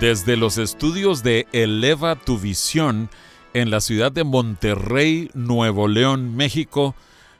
Desde 0.00 0.36
los 0.36 0.58
estudios 0.58 1.24
de 1.24 1.48
Eleva 1.50 2.14
tu 2.14 2.38
Visión 2.38 3.10
en 3.52 3.68
la 3.68 3.80
ciudad 3.80 4.12
de 4.12 4.22
Monterrey, 4.22 5.28
Nuevo 5.34 5.88
León, 5.88 6.36
México, 6.36 6.94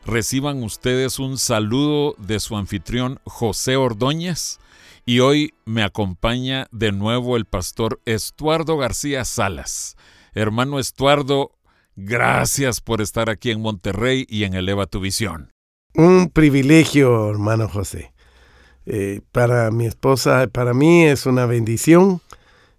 reciban 0.04 0.64
ustedes 0.64 1.20
un 1.20 1.38
saludo 1.38 2.16
de 2.18 2.40
su 2.40 2.56
anfitrión 2.56 3.20
José 3.22 3.76
Ordóñez 3.76 4.58
y 5.06 5.20
hoy 5.20 5.54
me 5.66 5.84
acompaña 5.84 6.66
de 6.72 6.90
nuevo 6.90 7.36
el 7.36 7.44
pastor 7.44 8.00
Estuardo 8.06 8.76
García 8.76 9.24
Salas. 9.24 9.96
Hermano 10.34 10.80
Estuardo, 10.80 11.52
gracias 11.94 12.80
por 12.80 13.00
estar 13.00 13.30
aquí 13.30 13.52
en 13.52 13.60
Monterrey 13.60 14.26
y 14.28 14.42
en 14.42 14.54
Eleva 14.54 14.86
tu 14.86 14.98
Visión. 14.98 15.52
Un 15.94 16.28
privilegio, 16.28 17.30
hermano 17.30 17.68
José. 17.68 18.12
Eh, 18.84 19.20
para 19.30 19.70
mi 19.70 19.86
esposa, 19.86 20.48
para 20.50 20.74
mí 20.74 21.04
es 21.04 21.24
una 21.24 21.46
bendición 21.46 22.20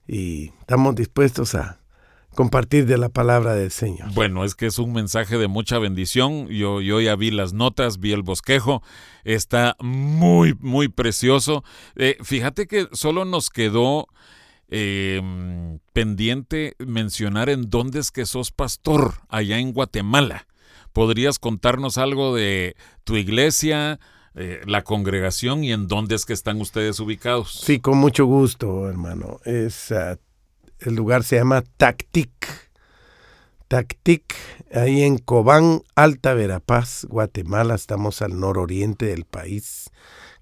y 0.09 0.51
estamos 0.61 0.95
dispuestos 0.95 1.53
a 1.53 1.79
compartir 2.33 2.87
de 2.87 2.97
la 2.97 3.09
palabra 3.09 3.53
del 3.53 3.69
Señor. 3.69 4.11
Bueno, 4.13 4.43
es 4.43 4.55
que 4.55 4.65
es 4.65 4.79
un 4.79 4.91
mensaje 4.91 5.37
de 5.37 5.47
mucha 5.47 5.77
bendición. 5.77 6.47
Yo, 6.47 6.81
yo 6.81 6.99
ya 6.99 7.15
vi 7.15 7.29
las 7.29 7.53
notas, 7.53 7.99
vi 7.99 8.11
el 8.11 8.23
bosquejo, 8.23 8.81
está 9.23 9.75
muy, 9.79 10.55
muy 10.59 10.87
precioso. 10.87 11.63
Eh, 11.95 12.17
fíjate 12.23 12.65
que 12.65 12.87
solo 12.91 13.23
nos 13.23 13.51
quedó 13.51 14.07
em, 14.69 15.77
pendiente 15.93 16.75
mencionar 16.79 17.49
en 17.49 17.69
dónde 17.69 17.99
es 17.99 18.09
que 18.09 18.25
sos 18.25 18.51
pastor, 18.51 19.13
allá 19.29 19.59
en 19.59 19.73
Guatemala. 19.73 20.47
¿Podrías 20.91 21.37
contarnos 21.37 21.99
algo 21.99 22.35
de 22.35 22.75
tu 23.03 23.15
iglesia? 23.15 23.99
Eh, 24.35 24.61
la 24.65 24.83
congregación 24.83 25.63
y 25.63 25.71
en 25.71 25.87
dónde 25.87 26.15
es 26.15 26.25
que 26.25 26.33
están 26.33 26.61
ustedes 26.61 26.99
ubicados. 26.99 27.61
Sí, 27.63 27.79
con 27.79 27.97
mucho 27.97 28.25
gusto, 28.25 28.87
hermano. 28.87 29.39
Es, 29.43 29.91
ah, 29.91 30.17
el 30.79 30.95
lugar 30.95 31.23
se 31.23 31.37
llama 31.37 31.63
Tactic. 31.77 32.29
Tactic, 33.67 34.35
ahí 34.73 35.03
en 35.03 35.17
Cobán, 35.17 35.83
Alta 35.95 36.33
Verapaz, 36.33 37.05
Guatemala. 37.05 37.75
Estamos 37.75 38.21
al 38.21 38.39
nororiente 38.39 39.05
del 39.05 39.25
país, 39.25 39.91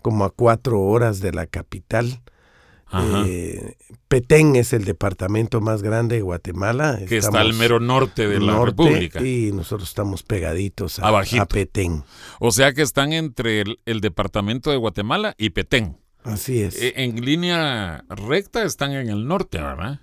como 0.01 0.25
a 0.25 0.29
cuatro 0.29 0.81
horas 0.81 1.19
de 1.19 1.33
la 1.33 1.45
capital. 1.45 2.21
Eh, 2.93 3.75
Petén 4.07 4.55
es 4.55 4.71
el 4.71 4.85
departamento 4.85 5.59
más 5.59 5.83
grande 5.83 6.17
de 6.17 6.21
Guatemala. 6.21 6.99
Que 7.07 7.17
está 7.17 7.41
al 7.41 7.53
mero 7.53 7.79
norte 7.79 8.27
de 8.27 8.39
la 8.39 8.63
República. 8.63 9.21
Y 9.21 9.51
nosotros 9.51 9.89
estamos 9.89 10.23
pegaditos 10.23 10.99
a, 10.99 11.09
a, 11.09 11.45
Petén. 11.45 12.03
O 12.39 12.51
sea 12.51 12.73
que 12.73 12.81
están 12.81 13.13
entre 13.13 13.63
el, 13.85 14.01
departamento 14.01 14.71
de 14.71 14.77
Guatemala 14.77 15.35
y 15.37 15.49
Petén. 15.49 15.97
Así 16.23 16.61
es. 16.61 16.81
E, 16.81 16.93
en 17.03 17.23
línea 17.23 18.05
recta 18.09 18.63
están 18.63 18.91
en 18.93 19.09
el 19.09 19.27
norte, 19.27 19.59
¿verdad? 19.59 19.99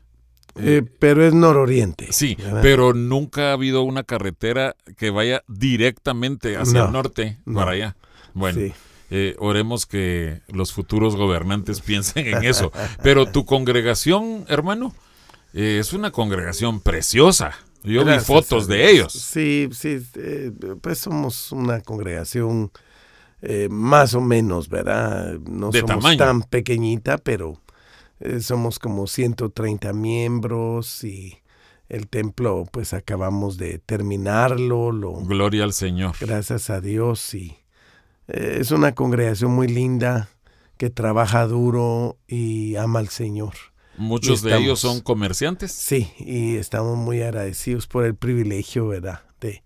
Eh, 0.57 0.83
pero 0.99 1.27
es 1.27 1.35
nororiente. 1.35 2.13
Sí, 2.13 2.37
pero 2.63 2.95
nunca 2.95 3.51
ha 3.51 3.53
habido 3.55 3.83
una 3.83 4.05
carretera 4.05 4.77
que 4.97 5.11
vaya 5.11 5.43
directamente 5.49 6.57
hacia 6.57 6.85
el 6.85 6.93
norte 6.93 7.39
para 7.53 7.73
allá. 7.73 7.97
Bueno. 8.35 8.61
Sí. 8.61 8.73
Eh, 9.17 9.37
oremos 9.39 9.87
que 9.87 10.41
los 10.49 10.73
futuros 10.73 11.15
gobernantes 11.15 11.81
piensen 11.87 12.27
en 12.27 12.43
eso. 12.43 12.73
Pero 13.01 13.27
tu 13.31 13.45
congregación, 13.45 14.45
hermano, 14.49 14.93
eh, 15.53 15.79
es 15.79 15.93
una 15.93 16.11
congregación 16.11 16.81
preciosa. 16.81 17.53
Yo 17.85 18.05
vi 18.05 18.19
fotos 18.19 18.67
de 18.67 18.91
ellos. 18.91 19.13
Sí, 19.13 19.69
sí, 19.71 20.05
eh, 20.17 20.51
pues 20.81 20.99
somos 20.99 21.53
una 21.53 21.81
congregación 21.81 22.73
más 23.69 24.15
o 24.15 24.23
menos, 24.23 24.71
¿verdad? 24.71 25.35
No 25.39 25.71
somos 25.71 26.17
tan 26.17 26.43
pequeñita, 26.45 27.19
pero 27.19 27.61
somos 28.41 28.79
como 28.79 29.07
130 29.07 29.93
miembros 29.93 31.05
y 31.05 31.43
el 31.91 32.09
templo, 32.09 32.65
pues 32.73 32.95
acabamos 32.95 33.59
de 33.59 33.79
terminarlo. 33.81 34.93
Lo, 34.93 35.13
Gloria 35.17 35.65
al 35.65 35.75
Señor. 35.75 36.15
Gracias 36.19 36.71
a 36.71 36.81
Dios 36.81 37.35
y 37.35 37.55
eh, 37.59 37.64
es 38.29 38.71
una 38.71 38.95
congregación 38.95 39.53
muy 39.53 39.69
linda 39.69 40.29
que 40.77 40.91
trabaja 40.91 41.47
duro 41.47 42.19
y 42.27 42.77
ama 42.77 42.99
al 42.99 43.09
Señor. 43.09 43.55
Muchos 43.97 44.43
de 44.43 44.57
ellos 44.57 44.81
son 44.81 45.01
comerciantes. 45.01 45.73
Sí, 45.73 46.11
y 46.19 46.57
estamos 46.57 46.99
muy 46.99 47.23
agradecidos 47.23 47.87
por 47.87 48.05
el 48.05 48.17
privilegio, 48.17 48.89
¿verdad?, 48.89 49.21
de 49.41 49.63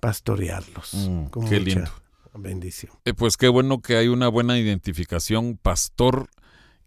pastorearlos. 0.00 0.94
Mm, 0.94 1.26
qué 1.48 1.60
lindo. 1.60 1.90
Bendición. 2.34 2.92
Eh, 3.04 3.12
pues 3.12 3.36
qué 3.36 3.48
bueno 3.48 3.82
que 3.82 3.96
hay 3.96 4.08
una 4.08 4.28
buena 4.28 4.58
identificación, 4.58 5.58
pastor 5.60 6.30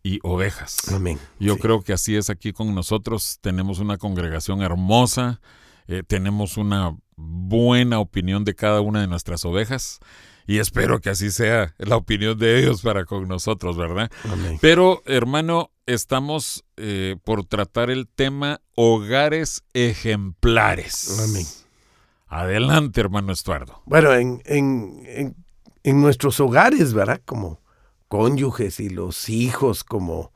y 0.02 0.20
ovejas. 0.24 0.78
Amén. 0.92 1.20
Yo 1.40 1.58
creo 1.58 1.82
que 1.82 1.94
así 1.94 2.16
es 2.16 2.30
aquí 2.30 2.52
con 2.52 2.74
nosotros. 2.74 3.38
Tenemos 3.42 3.80
una 3.80 3.98
congregación 3.98 4.64
hermosa, 4.64 5.42
eh, 5.88 6.02
tenemos 6.08 6.58
una 6.58 6.98
buena 7.16 8.00
opinión 8.00 8.44
de 8.44 8.56
cada 8.56 8.82
una 8.82 9.02
de 9.02 9.08
nuestras 9.08 9.46
ovejas 9.46 10.00
y 10.48 10.60
espero 10.60 11.00
que 11.00 11.10
así 11.10 11.32
sea 11.32 11.74
la 11.78 11.96
opinión 11.96 12.38
de 12.38 12.60
ellos 12.60 12.82
para 12.82 13.06
con 13.06 13.28
nosotros, 13.28 13.78
¿verdad? 13.78 14.12
Pero, 14.62 15.02
hermano, 15.06 15.72
estamos 15.86 16.64
eh, 16.78 17.16
por 17.24 17.46
tratar 17.46 17.90
el 17.90 18.08
tema 18.08 18.62
hogares 18.76 19.64
ejemplares. 19.74 21.20
Amén. 21.28 21.46
Adelante, 22.28 23.02
hermano 23.02 23.34
Estuardo. 23.34 23.82
Bueno, 23.86 24.14
en, 24.14 24.42
en, 24.46 25.36
en, 25.84 26.02
nuestros 26.02 26.40
hogares, 26.40 26.94
¿verdad? 26.94 27.22
Como 27.24 27.62
cónyuges 28.08 28.80
y 28.80 28.90
los 28.90 29.30
hijos, 29.30 29.84
como 29.84 30.34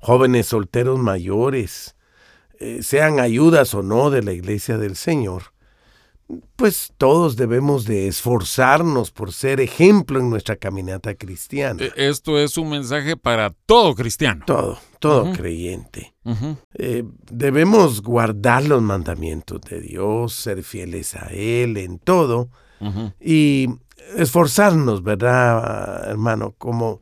jóvenes 0.00 0.46
solteros 0.46 0.98
mayores, 0.98 1.96
eh, 2.58 2.82
sean 2.82 3.20
ayudas 3.20 3.74
o 3.74 3.82
no 3.82 4.10
de 4.10 4.22
la 4.22 4.32
iglesia 4.32 4.78
del 4.78 4.96
Señor, 4.96 5.52
pues 6.56 6.92
todos 6.96 7.36
debemos 7.36 7.84
de 7.84 8.08
esforzarnos 8.08 9.10
por 9.10 9.32
ser 9.32 9.60
ejemplo 9.60 10.18
en 10.18 10.30
nuestra 10.30 10.56
caminata 10.56 11.14
cristiana. 11.14 11.84
E, 11.84 11.92
esto 12.08 12.38
es 12.38 12.58
un 12.58 12.70
mensaje 12.70 13.16
para 13.16 13.50
todo 13.66 13.94
cristiano. 13.94 14.44
Todo, 14.46 14.78
todo 14.98 15.32
creyente. 15.32 16.14
Eh, 16.74 17.04
debemos 17.30 18.02
guardar 18.02 18.64
los 18.64 18.82
mandamientos 18.82 19.60
de 19.60 19.80
Dios, 19.80 20.32
ser 20.32 20.62
fieles 20.64 21.14
a 21.14 21.28
Él 21.30 21.76
en 21.76 21.98
todo 21.98 22.50
y 23.20 23.68
esforzarnos, 24.16 25.02
¿verdad, 25.02 26.10
hermano? 26.10 26.54
Como 26.58 27.00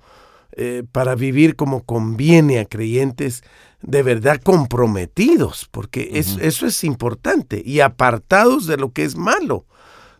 eh, 0.57 0.85
para 0.93 1.15
vivir 1.15 1.57
como 1.57 1.85
conviene 1.85 2.61
a 2.61 2.65
creyentes 2.65 3.43
de 3.87 4.03
verdad 4.03 4.41
comprometidos, 4.43 5.69
porque 5.71 6.11
eso 6.15 6.67
es 6.67 6.85
importante, 6.85 7.63
y 7.65 7.81
apartados 7.81 8.67
de 8.67 8.77
lo 8.77 8.93
que 8.93 9.05
es 9.05 9.17
malo, 9.17 9.67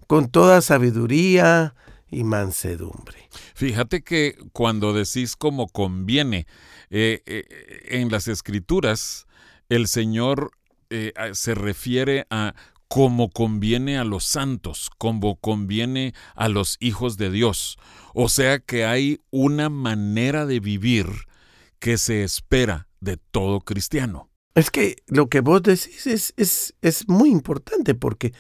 con 0.07 0.29
toda 0.29 0.61
sabiduría 0.61 1.75
y 2.11 2.25
mansedumbre. 2.25 3.29
Fíjate 3.55 4.03
que 4.03 4.37
cuando 4.53 4.93
decís 4.93 5.35
como 5.37 5.69
conviene, 5.69 6.47
eh, 6.91 7.23
eh, 7.27 7.45
en 7.89 8.11
las 8.11 8.29
escrituras 8.29 9.27
el 9.69 9.89
Señor 9.89 10.51
eh, 10.91 11.13
se 11.33 11.55
refiere 11.55 12.27
a 12.31 12.55
como 12.87 13.31
conviene 13.31 13.99
a 13.99 14.05
los 14.05 14.25
santos, 14.25 14.91
como 14.99 15.37
conviene 15.37 16.15
a 16.37 16.49
los 16.49 16.77
hijos 16.81 17.17
de 17.17 17.31
Dios. 17.31 17.79
O 18.13 18.29
sea 18.29 18.59
que 18.61 18.85
hay 18.85 19.21
una 19.31 19.71
manera 19.71 20.47
de 20.47 20.61
vivir 20.61 21.07
que 21.81 21.99
se 21.99 22.23
espera 22.23 22.87
de 23.05 23.17
todo 23.17 23.61
cristiano. 23.61 24.31
Es 24.55 24.71
que 24.71 24.97
lo 25.07 25.29
que 25.29 25.41
vos 25.41 25.63
decís 25.63 26.07
es, 26.07 26.35
es, 26.37 26.75
es 26.81 27.09
muy 27.09 27.31
importante 27.31 27.95
porque 27.95 28.33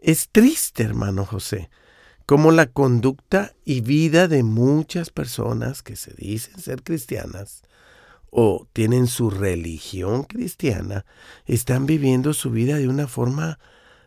es 0.00 0.28
triste, 0.30 0.82
hermano 0.82 1.24
José, 1.24 1.70
como 2.26 2.52
la 2.52 2.66
conducta 2.66 3.54
y 3.64 3.80
vida 3.80 4.28
de 4.28 4.42
muchas 4.42 5.10
personas 5.10 5.82
que 5.82 5.96
se 5.96 6.12
dicen 6.14 6.58
ser 6.60 6.82
cristianas 6.82 7.62
o 8.30 8.66
tienen 8.72 9.06
su 9.06 9.30
religión 9.30 10.24
cristiana, 10.24 11.06
están 11.46 11.86
viviendo 11.86 12.34
su 12.34 12.50
vida 12.50 12.76
de 12.76 12.88
una 12.88 13.06
forma, 13.06 13.58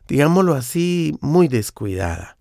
digámoslo 0.07 0.53
así, 0.53 1.17
muy 1.21 1.47
descuidada. 1.47 2.37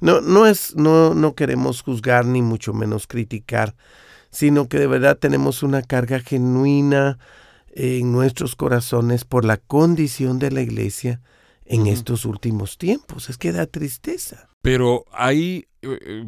No, 0.00 0.22
no 0.22 0.46
es, 0.46 0.74
no, 0.74 1.14
no 1.14 1.34
queremos 1.34 1.82
juzgar 1.82 2.24
ni 2.24 2.40
mucho 2.40 2.72
menos 2.72 3.06
criticar 3.06 3.76
sino 4.30 4.68
que 4.68 4.78
de 4.78 4.86
verdad 4.86 5.18
tenemos 5.18 5.62
una 5.62 5.82
carga 5.82 6.20
genuina 6.20 7.18
en 7.72 8.12
nuestros 8.12 8.56
corazones 8.56 9.24
por 9.24 9.44
la 9.44 9.56
condición 9.56 10.38
de 10.38 10.50
la 10.50 10.62
iglesia 10.62 11.20
en 11.64 11.86
estos 11.86 12.24
últimos 12.24 12.78
tiempos. 12.78 13.30
Es 13.30 13.38
que 13.38 13.52
da 13.52 13.66
tristeza. 13.66 14.48
Pero 14.62 15.04
hay, 15.12 15.68
eh, 15.82 16.24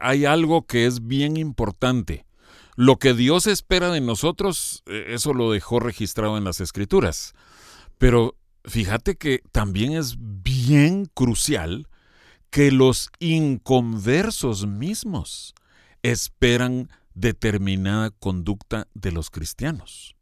hay 0.00 0.24
algo 0.24 0.66
que 0.66 0.86
es 0.86 1.06
bien 1.06 1.36
importante. 1.36 2.26
Lo 2.76 2.98
que 2.98 3.14
Dios 3.14 3.46
espera 3.46 3.90
de 3.90 4.00
nosotros, 4.00 4.82
eh, 4.86 5.06
eso 5.08 5.32
lo 5.34 5.50
dejó 5.50 5.80
registrado 5.80 6.38
en 6.38 6.44
las 6.44 6.60
escrituras. 6.60 7.34
Pero 7.98 8.36
fíjate 8.64 9.16
que 9.16 9.42
también 9.52 9.92
es 9.92 10.16
bien 10.18 11.06
crucial 11.06 11.88
que 12.50 12.70
los 12.70 13.10
inconversos 13.18 14.66
mismos 14.66 15.54
esperan 16.02 16.88
determinada 17.20 18.10
conducta 18.10 18.88
de 18.94 19.12
los 19.12 19.30
cristianos. 19.30 20.14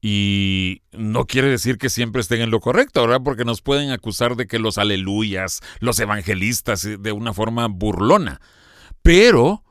Y 0.00 0.82
no 0.92 1.26
quiere 1.26 1.48
decir 1.48 1.76
que 1.76 1.90
siempre 1.90 2.20
estén 2.20 2.40
en 2.40 2.50
lo 2.50 2.60
correcto, 2.60 3.00
¿verdad? 3.00 3.22
Porque 3.24 3.44
nos 3.44 3.62
pueden 3.62 3.90
acusar 3.90 4.36
de 4.36 4.46
que 4.46 4.60
los 4.60 4.78
aleluyas, 4.78 5.60
los 5.80 5.98
evangelistas, 5.98 6.84
eh, 6.84 6.98
de 6.98 7.12
una 7.12 7.32
forma 7.32 7.66
burlona. 7.66 8.40
Pero 9.02 9.64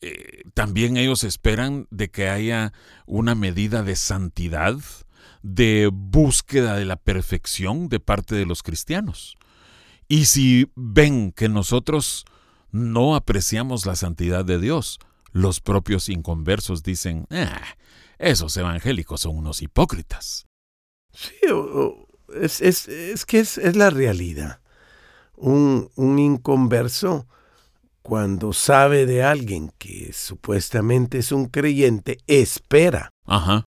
eh, 0.00 0.42
también 0.54 0.96
ellos 0.96 1.24
esperan 1.24 1.86
de 1.90 2.10
que 2.10 2.30
haya 2.30 2.72
una 3.06 3.34
medida 3.34 3.82
de 3.82 3.96
santidad, 3.96 4.76
de 5.42 5.90
búsqueda 5.92 6.76
de 6.76 6.86
la 6.86 6.96
perfección 6.96 7.90
de 7.90 8.00
parte 8.00 8.34
de 8.34 8.46
los 8.46 8.62
cristianos. 8.62 9.36
Y 10.08 10.24
si 10.24 10.70
ven 10.74 11.32
que 11.32 11.50
nosotros 11.50 12.24
no 12.72 13.14
apreciamos 13.14 13.84
la 13.84 13.94
santidad 13.94 14.44
de 14.44 14.58
Dios, 14.58 14.98
los 15.32 15.60
propios 15.60 16.08
inconversos 16.08 16.82
dicen, 16.82 17.26
ah, 17.30 17.62
esos 18.18 18.56
evangélicos 18.56 19.22
son 19.22 19.36
unos 19.36 19.62
hipócritas. 19.62 20.46
Sí, 21.12 21.34
es, 22.34 23.26
que 23.26 23.40
es, 23.40 23.76
la 23.76 23.90
realidad. 23.90 24.60
Un, 25.36 25.90
un 25.96 26.18
inconverso, 26.18 27.26
cuando 28.02 28.52
sabe 28.52 29.06
de 29.06 29.22
alguien 29.22 29.72
que 29.78 30.12
supuestamente 30.12 31.18
es 31.18 31.32
un 31.32 31.46
creyente, 31.46 32.18
espera 32.26 33.10
Ajá. 33.26 33.64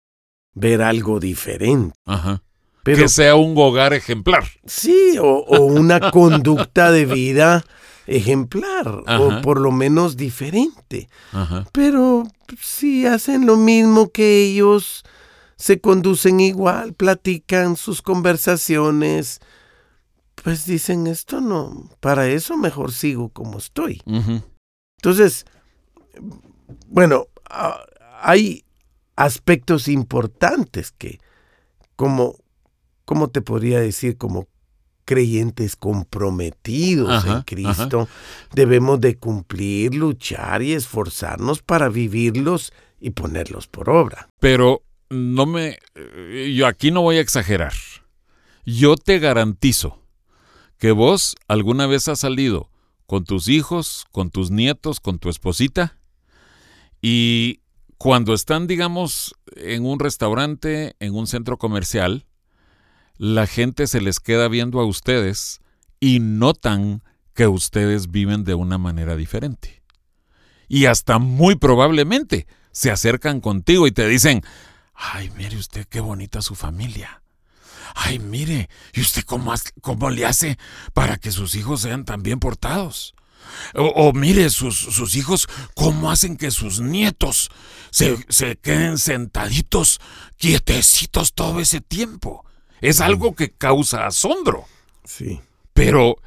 ver 0.54 0.82
algo 0.82 1.20
diferente. 1.20 1.96
Ajá. 2.06 2.44
que 2.84 3.08
sea 3.10 3.36
un 3.36 3.56
hogar 3.58 3.94
ejemplar. 3.94 4.44
Sí, 4.66 5.18
o, 5.20 5.40
o 5.40 5.62
una 5.66 6.12
conducta 6.12 6.92
de 6.92 7.06
vida 7.06 7.64
ejemplar 8.08 8.88
o 8.88 9.42
por 9.42 9.60
lo 9.60 9.72
menos 9.72 10.18
diferente. 10.18 11.10
Pero 11.72 12.28
si 12.60 13.06
hacen 13.06 13.46
lo 13.46 13.58
mismo 13.58 14.10
que 14.10 14.44
ellos, 14.44 15.04
se 15.56 15.80
conducen 15.80 16.40
igual, 16.40 16.94
platican 16.94 17.78
sus 17.78 18.02
conversaciones, 18.02 19.40
pues 20.36 20.66
dicen 20.66 21.08
esto 21.08 21.40
no, 21.40 21.90
para 22.00 22.28
eso 22.28 22.58
mejor 22.58 22.92
sigo 22.92 23.30
como 23.30 23.58
estoy. 23.58 24.02
Entonces, 24.98 25.46
bueno, 26.88 27.28
hay 28.22 28.66
aspectos 29.16 29.88
importantes 29.88 30.92
que, 30.92 31.20
como, 31.96 32.36
¿cómo 33.06 33.30
te 33.30 33.42
podría 33.42 33.80
decir? 33.80 34.18
Como 34.18 34.48
creyentes 35.06 35.76
comprometidos 35.76 37.26
en 37.26 37.42
Cristo, 37.42 38.08
debemos 38.54 39.00
de 39.02 39.18
cumplir, 39.18 39.96
luchar 39.96 40.62
y 40.62 40.74
esforzarnos 40.74 41.62
para 41.62 41.90
vivirlos 41.90 42.74
y 43.00 43.12
ponerlos 43.12 43.68
por 43.68 43.90
obra. 43.90 44.30
Pero 44.40 44.84
no 45.10 45.46
me 45.46 45.78
eh, 45.96 46.54
yo 46.56 46.68
aquí 46.68 46.92
no 46.92 47.02
voy 47.02 47.18
a 47.18 47.22
exagerar. 47.22 47.74
Yo 48.66 48.96
te 48.96 49.20
garantizo 49.20 50.00
que 50.78 50.92
vos 50.92 51.36
alguna 51.48 51.88
vez 51.88 52.08
has 52.08 52.20
salido 52.20 52.70
con 53.06 53.26
tus 53.26 53.48
hijos, 53.48 54.06
con 54.12 54.32
tus 54.32 54.52
nietos, 54.52 55.00
con 55.00 55.20
tu 55.20 55.30
esposita 55.30 55.98
y 57.02 57.60
cuando 57.98 58.34
están, 58.34 58.68
digamos, 58.68 59.36
en 59.56 59.86
un 59.86 60.00
restaurante, 60.00 60.96
en 61.00 61.16
un 61.16 61.28
centro 61.28 61.58
comercial, 61.58 62.26
la 63.18 63.48
gente 63.48 63.88
se 63.88 64.02
les 64.02 64.20
queda 64.20 64.48
viendo 64.48 64.80
a 64.80 64.86
ustedes 64.86 65.62
y 66.00 66.20
notan 66.20 67.04
que 67.34 67.48
ustedes 67.48 68.12
viven 68.12 68.44
de 68.44 68.56
una 68.56 68.78
manera 68.78 69.16
diferente. 69.16 69.84
Y 70.68 70.86
hasta 70.86 71.20
muy 71.20 71.56
probablemente 71.56 72.48
se 72.72 72.92
acercan 72.92 73.42
contigo 73.42 73.88
y 73.88 73.92
te 73.92 74.08
dicen, 74.08 74.42
ay, 74.94 75.32
mire 75.38 75.58
usted 75.58 75.86
qué 75.88 76.00
bonita 76.00 76.42
su 76.42 76.56
familia. 76.56 77.22
Ay, 77.96 78.18
mire, 78.18 78.70
¿y 78.94 79.02
usted 79.02 79.24
cómo, 79.24 79.54
cómo 79.82 80.10
le 80.10 80.26
hace 80.26 80.58
para 80.94 81.18
que 81.18 81.32
sus 81.32 81.54
hijos 81.56 81.82
sean 81.82 82.06
tan 82.06 82.24
bien 82.24 82.40
portados? 82.40 83.14
O, 83.76 84.14
mire, 84.14 84.50
sus, 84.50 84.78
sus, 84.78 85.16
hijos, 85.16 85.48
¿cómo 85.76 86.10
hacen 86.10 86.38
que 86.38 86.50
sus 86.50 86.80
nietos 86.80 87.52
se, 87.92 88.18
se 88.30 88.56
queden 88.56 88.98
sentaditos, 88.98 90.00
quietecitos 90.38 91.34
todo 91.34 91.60
ese 91.60 91.82
tiempo? 91.82 92.46
Es 92.84 93.00
algo 93.00 93.34
que 93.34 93.52
causa 93.52 94.06
asombro. 94.06 94.66
Sí. 95.06 95.40
Pero 95.74 96.18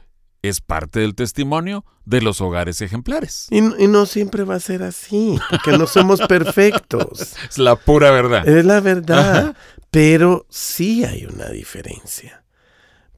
es 0.40 0.60
parte 0.60 1.00
del 1.00 1.14
testimonio 1.14 1.84
de 2.06 2.22
los 2.22 2.40
hogares 2.40 2.80
ejemplares. 2.80 3.46
Y, 3.50 3.60
no 3.60 4.06
siempre 4.06 4.44
va 4.44 4.54
a 4.54 4.60
ser 4.60 4.82
así, 4.82 5.38
porque 5.50 5.76
no 5.76 5.86
somos 5.86 6.20
perfectos. 6.22 7.34
es 7.50 7.58
la 7.58 7.76
pura 7.76 8.10
verdad. 8.10 8.48
Es 8.48 8.64
la 8.64 8.80
verdad. 8.80 9.54
Pero 9.90 10.46
sí 10.48 11.04
hay 11.04 11.26
una 11.26 11.48
diferencia. 11.50 12.42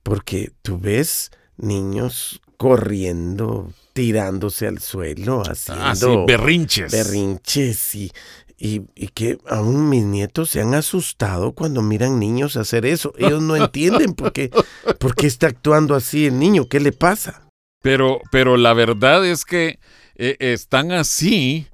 Porque 0.02 0.50
tú 0.62 0.79
ves 0.81 1.31
niños 1.56 2.41
corriendo, 2.56 3.73
tirándose 3.93 4.67
al 4.67 4.81
suelo, 4.81 5.43
haciendo 5.49 6.26
berrinches. 6.26 6.91
Berrinches 6.91 7.94
y 7.94 8.12
y, 8.58 8.81
que 9.14 9.38
aún 9.49 9.88
mis 9.88 10.05
nietos 10.05 10.50
se 10.50 10.60
han 10.60 10.75
asustado 10.75 11.52
cuando 11.52 11.81
miran 11.81 12.19
niños 12.19 12.56
hacer 12.56 12.84
eso. 12.87 13.14
Ellos 13.16 13.40
no 13.40 13.56
entienden 13.56 14.14
por 14.14 14.32
qué, 14.32 14.50
por 14.99 15.14
qué 15.14 15.26
está 15.26 15.46
actuando 15.46 15.94
así 15.94 16.27
el 16.27 16.38
niño, 16.38 16.69
qué 16.69 16.81
le 16.81 16.93
pasa. 16.93 17.48
Pero, 17.81 18.20
pero 18.32 18.56
la 18.56 18.74
verdad 18.74 19.24
es 19.24 19.44
que 19.44 19.79
eh, 20.17 20.36
están 20.41 20.91
así 20.91 21.69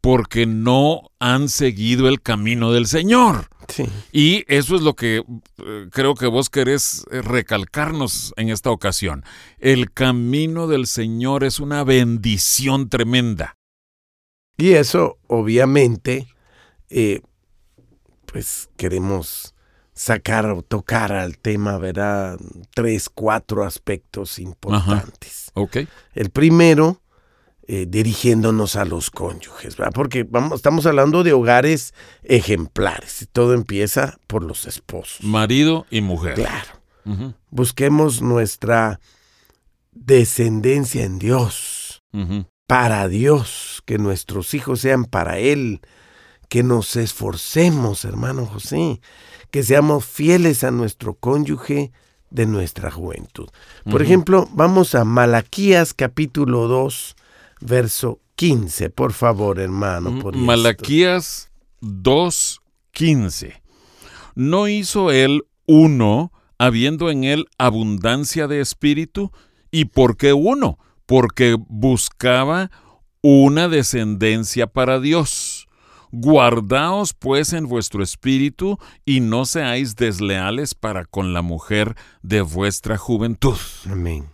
porque 0.00 0.46
no 0.46 1.10
han 1.18 1.48
seguido 1.48 2.08
el 2.08 2.22
camino 2.22 2.72
del 2.72 2.86
Señor. 2.86 3.48
Sí. 3.66 3.86
Y 4.12 4.44
eso 4.46 4.76
es 4.76 4.82
lo 4.82 4.94
que 4.94 5.24
eh, 5.58 5.88
creo 5.90 6.14
que 6.14 6.26
vos 6.26 6.48
querés 6.48 7.04
eh, 7.10 7.20
recalcarnos 7.20 8.32
en 8.36 8.48
esta 8.48 8.70
ocasión. 8.70 9.24
El 9.58 9.92
camino 9.92 10.68
del 10.68 10.86
Señor 10.86 11.42
es 11.42 11.58
una 11.58 11.82
bendición 11.82 12.88
tremenda. 12.88 13.57
Y 14.58 14.72
eso, 14.72 15.18
obviamente, 15.28 16.26
eh, 16.90 17.20
pues 18.26 18.68
queremos 18.76 19.54
sacar 19.94 20.46
o 20.46 20.62
tocar 20.62 21.12
al 21.12 21.38
tema, 21.38 21.78
¿verdad? 21.78 22.38
Tres, 22.74 23.08
cuatro 23.08 23.64
aspectos 23.64 24.40
importantes. 24.40 25.52
El 26.14 26.30
primero, 26.30 27.00
eh, 27.68 27.86
dirigiéndonos 27.88 28.74
a 28.74 28.84
los 28.84 29.10
cónyuges, 29.10 29.76
¿verdad? 29.76 29.92
Porque 29.94 30.24
vamos, 30.24 30.56
estamos 30.56 30.86
hablando 30.86 31.22
de 31.22 31.32
hogares 31.32 31.94
ejemplares. 32.24 33.28
Todo 33.32 33.54
empieza 33.54 34.18
por 34.26 34.42
los 34.42 34.66
esposos. 34.66 35.22
Marido 35.22 35.86
y 35.90 36.00
mujer. 36.00 36.34
Claro. 36.34 36.78
Busquemos 37.50 38.20
nuestra 38.20 39.00
descendencia 39.92 41.04
en 41.04 41.18
Dios 41.18 42.02
para 42.68 43.08
Dios, 43.08 43.82
que 43.86 43.96
nuestros 43.96 44.52
hijos 44.52 44.82
sean 44.82 45.06
para 45.06 45.38
Él, 45.38 45.80
que 46.50 46.62
nos 46.62 46.96
esforcemos, 46.96 48.04
hermano 48.04 48.44
José, 48.44 49.00
que 49.50 49.62
seamos 49.62 50.04
fieles 50.04 50.62
a 50.64 50.70
nuestro 50.70 51.14
cónyuge 51.14 51.92
de 52.28 52.44
nuestra 52.44 52.90
juventud. 52.90 53.48
Por 53.90 54.02
ejemplo, 54.02 54.46
vamos 54.52 54.94
a 54.94 55.06
Malaquías 55.06 55.94
capítulo 55.94 56.68
2, 56.68 57.16
verso 57.62 58.20
15, 58.36 58.90
por 58.90 59.14
favor, 59.14 59.60
hermano. 59.60 60.18
Por 60.18 60.36
Malaquías 60.36 61.50
2, 61.80 62.60
15. 62.92 63.62
¿No 64.34 64.68
hizo 64.68 65.10
él 65.10 65.44
uno, 65.66 66.32
habiendo 66.58 67.08
en 67.08 67.24
él 67.24 67.46
abundancia 67.56 68.46
de 68.46 68.60
espíritu? 68.60 69.32
¿Y 69.70 69.86
por 69.86 70.18
qué 70.18 70.34
uno? 70.34 70.78
Porque 71.08 71.56
buscaba 71.58 72.70
una 73.22 73.68
descendencia 73.68 74.66
para 74.66 75.00
Dios. 75.00 75.66
Guardaos 76.12 77.14
pues 77.14 77.54
en 77.54 77.66
vuestro 77.66 78.02
espíritu 78.02 78.78
y 79.06 79.20
no 79.20 79.46
seáis 79.46 79.96
desleales 79.96 80.74
para 80.74 81.06
con 81.06 81.32
la 81.32 81.40
mujer 81.40 81.96
de 82.20 82.42
vuestra 82.42 82.98
juventud. 82.98 83.56
Amén. 83.86 84.26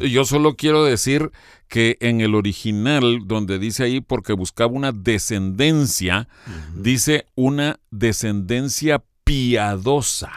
Yo 0.00 0.26
solo 0.26 0.56
quiero 0.56 0.84
decir 0.84 1.32
que 1.68 1.96
en 2.00 2.20
el 2.20 2.34
original, 2.34 3.20
donde 3.24 3.58
dice 3.58 3.84
ahí, 3.84 4.02
porque 4.02 4.34
buscaba 4.34 4.70
una 4.72 4.92
descendencia, 4.92 6.28
dice 6.74 7.26
una 7.34 7.80
descendencia 7.90 9.02
piadosa. 9.24 10.32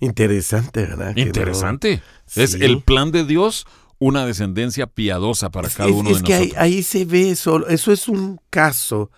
Interesante, 0.00 0.80
¿verdad? 0.80 1.16
Interesante. 1.16 2.02
Es 2.34 2.54
el 2.54 2.82
plan 2.82 3.12
de 3.12 3.24
Dios, 3.24 3.66
una 3.98 4.24
descendencia 4.24 4.86
piadosa 4.86 5.50
para 5.50 5.68
cada 5.68 5.90
uno 5.90 6.08
de 6.08 6.14
nosotros. 6.14 6.40
Es 6.40 6.52
que 6.52 6.58
ahí, 6.58 6.82
se 6.82 7.04
ve 7.04 7.30
eso. 7.30 7.66
Eso 7.68 7.92
es 7.92 8.08
un 8.08 8.40
caso 8.48 9.10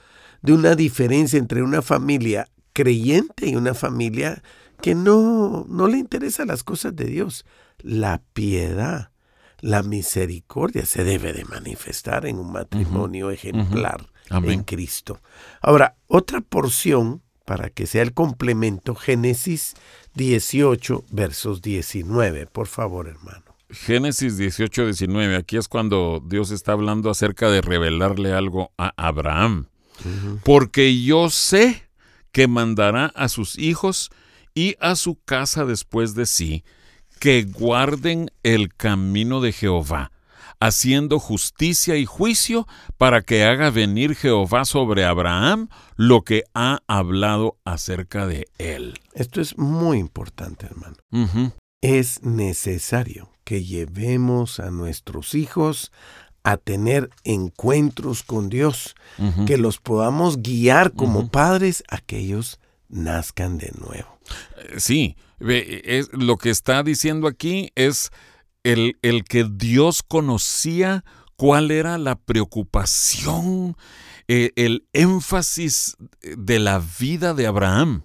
de 0.42 0.52
una 0.52 0.74
diferencia 0.74 1.38
entre 1.38 1.62
una 1.62 1.82
familia 1.82 2.48
creyente 2.72 3.48
y 3.48 3.54
una 3.54 3.74
familia 3.74 4.42
que 4.80 4.96
no, 4.96 5.64
no 5.68 5.86
le 5.86 5.98
interesan 5.98 6.48
las 6.48 6.64
cosas 6.64 6.96
de 6.96 7.04
Dios. 7.04 7.46
La 7.78 8.20
piedad, 8.32 9.12
la 9.60 9.84
misericordia 9.84 10.84
se 10.84 11.04
debe 11.04 11.32
de 11.32 11.44
manifestar 11.44 12.26
en 12.26 12.38
un 12.38 12.50
matrimonio 12.50 13.30
ejemplar 13.30 14.08
en 14.30 14.64
Cristo. 14.64 15.20
Ahora, 15.60 15.96
otra 16.08 16.40
porción 16.40 17.22
para 17.44 17.70
que 17.70 17.86
sea 17.86 18.02
el 18.02 18.14
complemento, 18.14 18.94
Génesis 18.94 19.74
18, 20.14 21.04
versos 21.10 21.62
19. 21.62 22.46
Por 22.46 22.66
favor, 22.66 23.08
hermano. 23.08 23.44
Génesis 23.70 24.36
18, 24.36 24.84
19. 24.86 25.36
Aquí 25.36 25.56
es 25.56 25.68
cuando 25.68 26.22
Dios 26.24 26.50
está 26.50 26.72
hablando 26.72 27.10
acerca 27.10 27.50
de 27.50 27.62
revelarle 27.62 28.32
algo 28.32 28.72
a 28.76 28.92
Abraham. 28.96 29.66
Porque 30.44 31.02
yo 31.02 31.30
sé 31.30 31.88
que 32.32 32.48
mandará 32.48 33.06
a 33.14 33.28
sus 33.28 33.58
hijos 33.58 34.10
y 34.54 34.76
a 34.80 34.96
su 34.96 35.16
casa 35.24 35.64
después 35.64 36.14
de 36.14 36.26
sí, 36.26 36.64
que 37.18 37.44
guarden 37.44 38.30
el 38.42 38.74
camino 38.74 39.40
de 39.40 39.52
Jehová, 39.52 40.10
haciendo 40.62 41.18
justicia 41.18 41.96
y 41.96 42.06
juicio, 42.06 42.68
para 42.96 43.22
que 43.22 43.42
haga 43.42 43.70
venir 43.70 44.14
Jehová 44.14 44.64
sobre 44.64 45.04
Abraham 45.04 45.68
lo 45.96 46.22
que 46.22 46.44
ha 46.54 46.82
hablado 46.86 47.58
acerca 47.64 48.28
de 48.28 48.46
él. 48.58 48.94
Esto 49.12 49.40
es 49.40 49.58
muy 49.58 49.98
importante, 49.98 50.66
hermano. 50.66 50.96
Es 51.80 52.22
necesario 52.22 53.32
que 53.42 53.64
llevemos 53.64 54.60
a 54.60 54.70
nuestros 54.70 55.34
hijos 55.34 55.90
a 56.44 56.56
tener 56.58 57.10
encuentros 57.24 58.22
con 58.22 58.48
Dios, 58.48 58.94
que 59.46 59.58
los 59.58 59.78
podamos 59.78 60.42
guiar 60.42 60.92
como 60.92 61.28
padres 61.28 61.82
a 61.88 61.98
que 61.98 62.18
ellos 62.18 62.60
nazcan 62.88 63.58
de 63.58 63.72
nuevo. 63.80 64.16
Eh, 64.58 64.78
sí, 64.78 65.16
es, 65.40 66.08
lo 66.12 66.36
que 66.36 66.50
está 66.50 66.84
diciendo 66.84 67.26
aquí 67.26 67.72
es 67.74 68.12
el, 68.64 68.98
el 69.02 69.24
que 69.24 69.44
Dios 69.44 70.02
conocía 70.02 71.04
cuál 71.36 71.70
era 71.70 71.98
la 71.98 72.16
preocupación, 72.16 73.76
eh, 74.28 74.52
el 74.56 74.86
énfasis 74.92 75.96
de 76.20 76.58
la 76.58 76.80
vida 76.98 77.34
de 77.34 77.46
Abraham. 77.46 78.04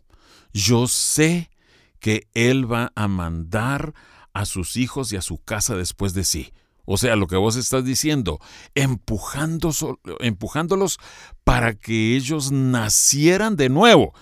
Yo 0.53 0.87
sé 0.87 1.51
que 1.99 2.27
Él 2.33 2.71
va 2.71 2.91
a 2.95 3.07
mandar 3.07 3.93
a 4.33 4.45
sus 4.45 4.77
hijos 4.77 5.11
y 5.13 5.17
a 5.17 5.21
su 5.21 5.37
casa 5.37 5.75
después 5.75 6.13
de 6.13 6.23
sí. 6.23 6.51
O 6.85 6.97
sea, 6.97 7.15
lo 7.15 7.27
que 7.27 7.35
vos 7.35 7.57
estás 7.57 7.83
diciendo, 7.83 8.39
empujando, 8.73 9.73
empujándolos 10.19 10.99
para 11.43 11.75
que 11.75 12.15
ellos 12.15 12.51
nacieran 12.51 13.55
de 13.55 13.69
nuevo. 13.69 14.13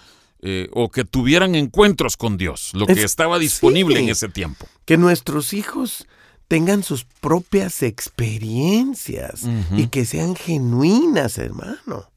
Eh, 0.41 0.69
o 0.73 0.89
que 0.89 1.05
tuvieran 1.05 1.55
encuentros 1.55 2.17
con 2.17 2.37
Dios, 2.37 2.71
lo 2.73 2.85
que 2.85 3.01
estaba 3.01 3.39
disponible 3.39 3.99
en 3.99 4.09
ese 4.09 4.29
tiempo. 4.29 4.67
Que 4.85 4.95
nuestros 4.95 5.53
hijos 5.53 6.05
tengan 6.47 6.83
sus 6.83 7.05
propias 7.05 7.83
experiencias 7.83 9.43
y 9.71 9.87
que 9.87 10.05
sean 10.05 10.35
genuinas, 10.35 11.37
hermano. 11.37 12.09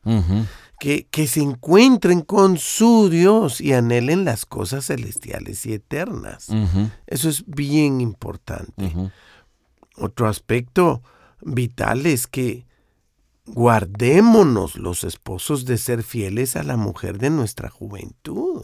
que, 0.80 1.06
que, 1.10 1.26
se 1.26 1.40
encuentren 1.40 2.20
con 2.20 2.56
su 2.56 3.08
Dios 3.08 3.60
y 3.60 3.72
anhelen 3.72 4.24
las 4.24 4.46
cosas 4.46 4.86
celestiales 4.86 5.66
y 5.66 5.74
eternas. 5.74 6.48
Eso 7.06 7.28
es 7.28 7.44
bien 7.46 8.00
importante. 8.00 8.92
Otro 9.96 10.28
aspecto 10.28 11.02
vital 11.40 12.06
es 12.06 12.26
que 12.26 12.66
guardémonos 13.46 14.76
los 14.76 15.04
esposos 15.04 15.64
de 15.64 15.78
ser 15.78 16.02
fieles 16.02 16.54
a 16.56 16.62
la 16.62 16.76
mujer 16.76 17.18
de 17.18 17.30
nuestra 17.30 17.70
juventud. 17.70 18.62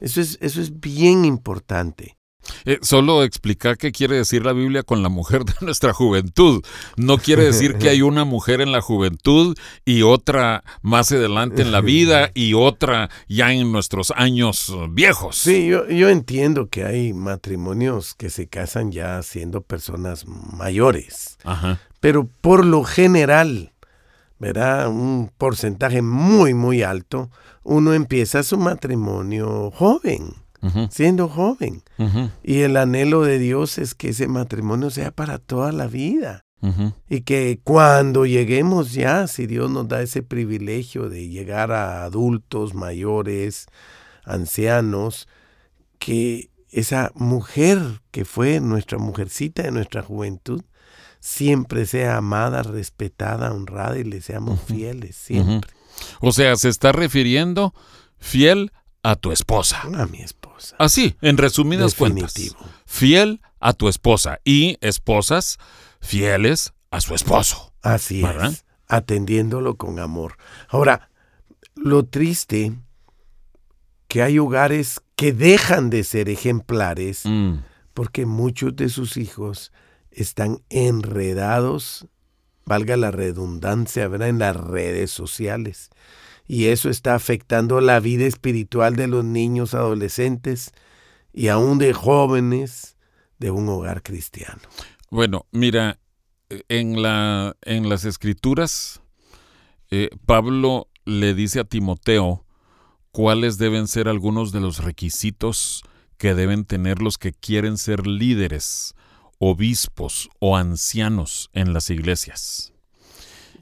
eso, 0.00 0.20
es, 0.20 0.38
eso 0.40 0.60
es 0.60 0.80
bien 0.80 1.24
importante. 1.24 2.16
Eh, 2.64 2.78
solo 2.82 3.22
explicar 3.22 3.76
qué 3.78 3.92
quiere 3.92 4.16
decir 4.16 4.44
la 4.44 4.52
Biblia 4.52 4.82
con 4.82 5.02
la 5.02 5.08
mujer 5.08 5.44
de 5.44 5.54
nuestra 5.60 5.92
juventud. 5.92 6.62
No 6.96 7.18
quiere 7.18 7.44
decir 7.44 7.76
que 7.76 7.88
hay 7.88 8.02
una 8.02 8.24
mujer 8.24 8.60
en 8.60 8.72
la 8.72 8.80
juventud 8.80 9.56
y 9.84 10.02
otra 10.02 10.64
más 10.82 11.12
adelante 11.12 11.62
en 11.62 11.72
la 11.72 11.80
vida 11.80 12.30
y 12.34 12.54
otra 12.54 13.10
ya 13.28 13.52
en 13.52 13.72
nuestros 13.72 14.12
años 14.16 14.72
viejos. 14.90 15.36
Sí, 15.36 15.66
yo, 15.66 15.88
yo 15.88 16.08
entiendo 16.08 16.68
que 16.68 16.84
hay 16.84 17.12
matrimonios 17.12 18.14
que 18.14 18.30
se 18.30 18.46
casan 18.48 18.92
ya 18.92 19.22
siendo 19.22 19.62
personas 19.62 20.26
mayores. 20.26 21.38
Ajá. 21.44 21.80
Pero 22.00 22.28
por 22.40 22.64
lo 22.64 22.84
general, 22.84 23.72
¿verdad? 24.38 24.88
Un 24.88 25.30
porcentaje 25.36 26.02
muy, 26.02 26.54
muy 26.54 26.82
alto, 26.82 27.30
uno 27.62 27.92
empieza 27.92 28.42
su 28.42 28.56
matrimonio 28.56 29.70
joven 29.70 30.34
siendo 30.90 31.28
joven. 31.28 31.82
Y 32.42 32.60
el 32.60 32.76
anhelo 32.76 33.22
de 33.22 33.38
Dios 33.38 33.78
es 33.78 33.94
que 33.94 34.10
ese 34.10 34.28
matrimonio 34.28 34.90
sea 34.90 35.10
para 35.10 35.38
toda 35.38 35.72
la 35.72 35.86
vida. 35.86 36.44
Y 37.08 37.22
que 37.22 37.60
cuando 37.64 38.26
lleguemos 38.26 38.92
ya, 38.92 39.26
si 39.26 39.46
Dios 39.46 39.70
nos 39.70 39.88
da 39.88 40.02
ese 40.02 40.22
privilegio 40.22 41.08
de 41.08 41.28
llegar 41.28 41.72
a 41.72 42.04
adultos, 42.04 42.74
mayores, 42.74 43.66
ancianos, 44.24 45.26
que 45.98 46.50
esa 46.70 47.12
mujer 47.14 47.78
que 48.10 48.24
fue 48.24 48.60
nuestra 48.60 48.98
mujercita 48.98 49.62
de 49.62 49.70
nuestra 49.70 50.02
juventud, 50.02 50.62
siempre 51.20 51.86
sea 51.86 52.16
amada, 52.16 52.62
respetada, 52.62 53.52
honrada 53.52 53.98
y 53.98 54.04
le 54.04 54.20
seamos 54.20 54.60
fieles, 54.60 55.16
siempre. 55.16 55.70
O 56.20 56.32
sea, 56.32 56.56
se 56.56 56.68
está 56.68 56.92
refiriendo 56.92 57.74
fiel 58.18 58.72
a 59.02 59.16
tu 59.16 59.32
esposa. 59.32 59.80
A 59.82 60.06
mi 60.06 60.20
esposa. 60.20 60.76
Así, 60.78 61.16
en 61.20 61.36
resumidas 61.36 61.94
cuentas. 61.94 62.34
Fiel 62.86 63.40
a 63.60 63.72
tu 63.72 63.88
esposa 63.88 64.40
y 64.44 64.76
esposas 64.80 65.58
fieles 66.00 66.72
a 66.90 67.00
su 67.00 67.14
esposo. 67.14 67.72
Así 67.82 68.24
es. 68.24 68.64
Atendiéndolo 68.88 69.76
con 69.76 69.98
amor. 69.98 70.36
Ahora, 70.68 71.10
lo 71.76 72.04
triste 72.04 72.72
que 74.08 74.22
hay 74.22 74.38
hogares 74.38 75.00
que 75.14 75.32
dejan 75.32 75.90
de 75.90 76.02
ser 76.02 76.28
ejemplares 76.28 77.22
mm. 77.24 77.58
porque 77.94 78.26
muchos 78.26 78.74
de 78.74 78.88
sus 78.88 79.16
hijos 79.16 79.72
están 80.10 80.62
enredados, 80.68 82.08
valga 82.64 82.96
la 82.96 83.12
redundancia, 83.12 84.08
¿verdad? 84.08 84.28
en 84.28 84.40
las 84.40 84.56
redes 84.56 85.12
sociales 85.12 85.90
y 86.50 86.66
eso 86.66 86.90
está 86.90 87.14
afectando 87.14 87.80
la 87.80 88.00
vida 88.00 88.26
espiritual 88.26 88.96
de 88.96 89.06
los 89.06 89.24
niños, 89.24 89.72
adolescentes 89.72 90.72
y 91.32 91.46
aún 91.46 91.78
de 91.78 91.92
jóvenes 91.92 92.96
de 93.38 93.52
un 93.52 93.68
hogar 93.68 94.02
cristiano. 94.02 94.60
Bueno, 95.12 95.46
mira, 95.52 96.00
en, 96.68 97.02
la, 97.02 97.56
en 97.62 97.88
las 97.88 98.04
escrituras, 98.04 99.00
eh, 99.92 100.10
Pablo 100.26 100.88
le 101.04 101.34
dice 101.34 101.60
a 101.60 101.64
Timoteo 101.64 102.44
cuáles 103.12 103.56
deben 103.56 103.86
ser 103.86 104.08
algunos 104.08 104.50
de 104.50 104.58
los 104.58 104.82
requisitos 104.82 105.84
que 106.16 106.34
deben 106.34 106.64
tener 106.64 107.00
los 107.00 107.16
que 107.16 107.32
quieren 107.32 107.78
ser 107.78 108.08
líderes, 108.08 108.96
obispos 109.38 110.28
o 110.40 110.56
ancianos 110.56 111.48
en 111.52 111.72
las 111.74 111.90
iglesias. 111.90 112.72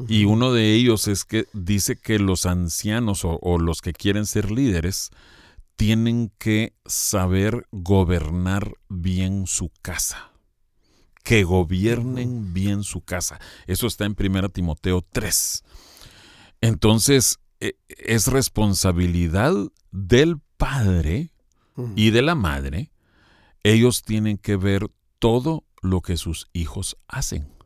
Y 0.06 0.24
uno 0.24 0.52
de 0.52 0.74
ellos 0.74 1.08
es 1.08 1.24
que 1.24 1.46
dice 1.52 1.96
que 1.96 2.18
los 2.18 2.46
ancianos 2.46 3.22
o, 3.24 3.58
los 3.58 3.80
que 3.80 3.92
quieren 3.92 4.26
ser 4.26 4.50
líderes 4.50 5.10
tienen 5.76 6.32
que 6.38 6.74
saber 6.86 7.66
gobernar 7.72 8.74
bien 8.88 9.46
su 9.46 9.70
casa. 9.82 10.32
Que 11.24 11.42
gobiernen 11.44 12.54
bien 12.54 12.84
su 12.84 13.00
casa. 13.00 13.40
Eso 13.66 13.86
está 13.86 14.04
en 14.04 14.16
1 14.18 14.48
Timoteo 14.50 15.04
3. 15.10 15.64
Entonces, 16.60 17.38
e, 17.60 17.76
es 17.88 18.28
responsabilidad 18.28 19.54
del 19.90 20.40
padre 20.56 21.32
y 21.96 22.10
de 22.10 22.22
la 22.22 22.34
madre. 22.34 22.92
Ellos 23.62 24.02
tienen 24.02 24.38
que 24.38 24.56
ver 24.56 24.90
todo 25.18 25.64
lo 25.82 26.00
que 26.02 26.16
sus 26.16 26.48
hijos 26.52 26.96
hacen 27.08 27.57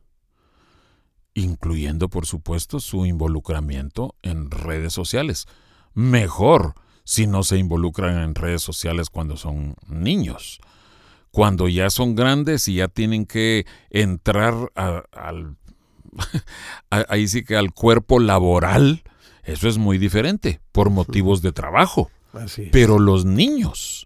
incluyendo 1.34 2.08
por 2.08 2.26
supuesto 2.26 2.80
su 2.80 3.06
involucramiento 3.06 4.14
en 4.22 4.50
redes 4.50 4.92
sociales. 4.92 5.46
Mejor 5.94 6.74
si 7.04 7.26
no 7.26 7.42
se 7.42 7.58
involucran 7.58 8.22
en 8.22 8.34
redes 8.34 8.62
sociales 8.62 9.10
cuando 9.10 9.36
son 9.36 9.76
niños. 9.88 10.60
Cuando 11.30 11.68
ya 11.68 11.90
son 11.90 12.14
grandes 12.14 12.68
y 12.68 12.76
ya 12.76 12.88
tienen 12.88 13.26
que 13.26 13.66
entrar 13.90 14.70
al, 14.74 15.56
ahí 16.90 17.26
sí 17.26 17.42
que 17.44 17.56
al 17.56 17.72
cuerpo 17.72 18.20
laboral, 18.20 19.02
eso 19.42 19.68
es 19.68 19.78
muy 19.78 19.98
diferente 19.98 20.60
por 20.72 20.90
motivos 20.90 21.42
de 21.42 21.52
trabajo. 21.52 22.10
Pero 22.70 22.98
los 22.98 23.24
niños 23.24 24.01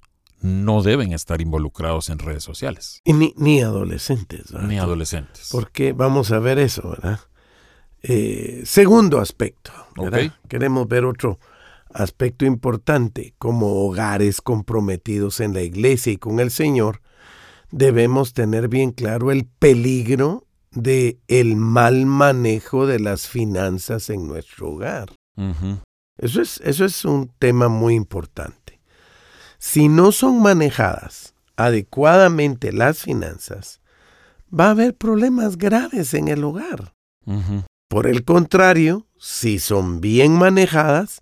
no 0.46 0.82
deben 0.82 1.12
estar 1.12 1.40
involucrados 1.40 2.08
en 2.08 2.18
redes 2.18 2.44
sociales. 2.44 3.00
Y 3.04 3.12
ni, 3.12 3.34
ni 3.36 3.60
adolescentes. 3.60 4.52
Ni 4.52 4.78
adolescentes. 4.78 5.48
Porque 5.50 5.92
vamos 5.92 6.32
a 6.32 6.38
ver 6.38 6.58
eso, 6.58 6.88
¿verdad? 6.88 7.20
Eh, 8.02 8.62
segundo 8.64 9.18
aspecto, 9.18 9.72
Queremos 10.48 10.86
ver 10.86 11.04
otro 11.04 11.40
aspecto 11.92 12.44
importante. 12.44 13.34
Como 13.38 13.84
hogares 13.84 14.40
comprometidos 14.40 15.40
en 15.40 15.54
la 15.54 15.62
iglesia 15.62 16.12
y 16.12 16.16
con 16.16 16.38
el 16.38 16.50
Señor, 16.50 17.00
debemos 17.70 18.32
tener 18.32 18.68
bien 18.68 18.92
claro 18.92 19.32
el 19.32 19.46
peligro 19.46 20.46
de 20.70 21.18
el 21.26 21.56
mal 21.56 22.06
manejo 22.06 22.86
de 22.86 23.00
las 23.00 23.26
finanzas 23.26 24.10
en 24.10 24.28
nuestro 24.28 24.70
hogar. 24.70 25.08
eso, 26.18 26.42
es, 26.42 26.60
eso 26.62 26.84
es 26.84 27.04
un 27.04 27.32
tema 27.38 27.68
muy 27.68 27.94
importante. 27.94 28.65
Si 29.58 29.88
no 29.88 30.12
son 30.12 30.42
manejadas 30.42 31.34
adecuadamente 31.56 32.72
las 32.72 32.98
finanzas, 33.02 33.80
va 34.52 34.66
a 34.66 34.70
haber 34.70 34.94
problemas 34.94 35.56
graves 35.56 36.14
en 36.14 36.28
el 36.28 36.44
hogar. 36.44 36.92
Por 37.88 38.06
el 38.06 38.24
contrario, 38.24 39.06
si 39.18 39.58
son 39.58 40.00
bien 40.00 40.32
manejadas, 40.32 41.20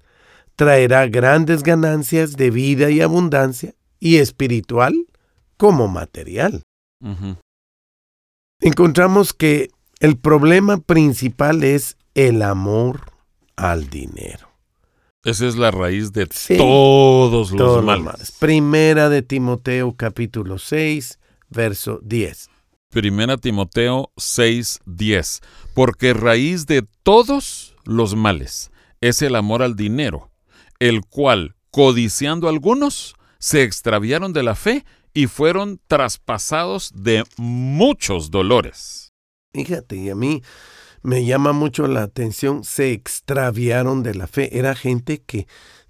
traerá 0.56 1.06
grandes 1.06 1.62
ganancias 1.62 2.36
de 2.36 2.50
vida 2.50 2.90
y 2.90 3.00
abundancia, 3.00 3.74
y 4.00 4.16
espiritual 4.16 5.06
como 5.56 5.88
material. 5.88 6.62
Encontramos 8.60 9.32
que 9.32 9.70
el 10.00 10.18
problema 10.18 10.78
principal 10.78 11.64
es 11.64 11.96
el 12.14 12.42
amor 12.42 13.12
al 13.56 13.88
dinero. 13.88 14.53
Esa 15.24 15.46
es 15.46 15.56
la 15.56 15.70
raíz 15.70 16.12
de 16.12 16.26
todos 16.58 17.50
los 17.50 17.82
males. 17.82 18.32
Primera 18.38 19.08
de 19.08 19.22
Timoteo 19.22 19.94
capítulo 19.96 20.58
6, 20.58 21.18
verso 21.48 21.98
10. 22.02 22.50
Primera 22.90 23.38
Timoteo 23.38 24.12
6, 24.18 24.80
10. 24.84 25.40
Porque 25.72 26.12
raíz 26.12 26.66
de 26.66 26.86
todos 27.02 27.74
los 27.84 28.14
males 28.14 28.70
es 29.00 29.22
el 29.22 29.34
amor 29.36 29.62
al 29.62 29.76
dinero, 29.76 30.30
el 30.78 31.00
cual, 31.06 31.56
codiciando 31.70 32.50
algunos, 32.50 33.14
se 33.38 33.62
extraviaron 33.62 34.34
de 34.34 34.42
la 34.42 34.54
fe 34.54 34.84
y 35.14 35.26
fueron 35.26 35.80
traspasados 35.86 36.92
de 36.94 37.24
muchos 37.38 38.30
dolores. 38.30 39.14
Fíjate, 39.54 39.96
y 39.96 40.10
a 40.10 40.14
mí 40.14 40.42
me 41.04 41.26
llama 41.26 41.52
mucho 41.52 41.86
la 41.86 42.02
atención, 42.02 42.64
se 42.64 42.92
extraviaron 42.92 44.02
de 44.02 44.14
la 44.14 44.26
fe. 44.26 44.58
Era 44.58 44.74
gente 44.74 45.22
que 45.22 45.46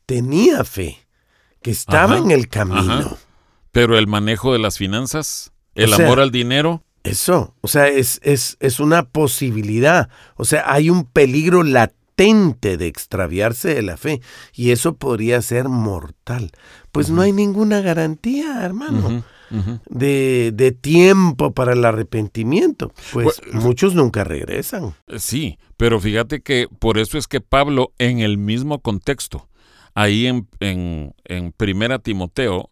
tenía 0.06 0.64
fe, 0.64 1.06
que 1.62 1.70
estaba 1.70 2.18
en 2.18 2.32
el 2.32 2.48
camino. 2.48 3.16
Pero 3.70 3.96
el 3.96 4.08
manejo 4.08 4.52
de 4.52 4.58
las 4.58 4.76
finanzas, 4.76 5.52
el 5.76 5.94
amor 5.94 6.18
al 6.18 6.32
dinero. 6.32 6.82
Eso, 7.04 7.54
o 7.60 7.68
sea, 7.68 7.86
es, 7.86 8.20
es, 8.24 8.56
es 8.58 8.80
una 8.80 9.04
posibilidad. 9.04 10.08
O 10.34 10.44
sea, 10.44 10.64
hay 10.66 10.90
un 10.90 11.04
peligro 11.04 11.62
latente 11.62 12.76
de 12.76 12.88
extraviarse 12.88 13.72
de 13.72 13.82
la 13.82 13.96
fe 13.96 14.20
y 14.52 14.72
eso 14.72 14.96
podría 14.96 15.40
ser 15.42 15.68
mortal. 15.68 16.50
Pues 16.90 17.10
no 17.10 17.22
hay 17.22 17.32
ninguna 17.32 17.80
garantía, 17.82 18.64
hermano 18.64 19.22
de, 19.88 20.78
tiempo 20.80 21.52
para 21.52 21.72
el 21.72 21.84
arrepentimiento. 21.84 22.92
Pues, 23.12 23.40
pues 23.40 23.54
muchos 23.54 23.94
nunca 23.94 24.24
regresan. 24.24 24.94
Eh, 25.06 25.18
sí, 25.18 25.58
pero 25.76 26.00
fíjate 26.00 26.40
que 26.40 26.68
por 26.78 26.98
eso 26.98 27.18
es 27.18 27.26
que 27.26 27.40
Pablo 27.40 27.92
en 27.98 28.20
el 28.20 28.38
mismo 28.38 28.80
contexto, 28.80 29.48
ahí 29.94 30.26
en, 30.26 30.48
en, 30.60 31.14
en 31.24 31.52
Primera 31.52 31.98
Timoteo, 31.98 32.70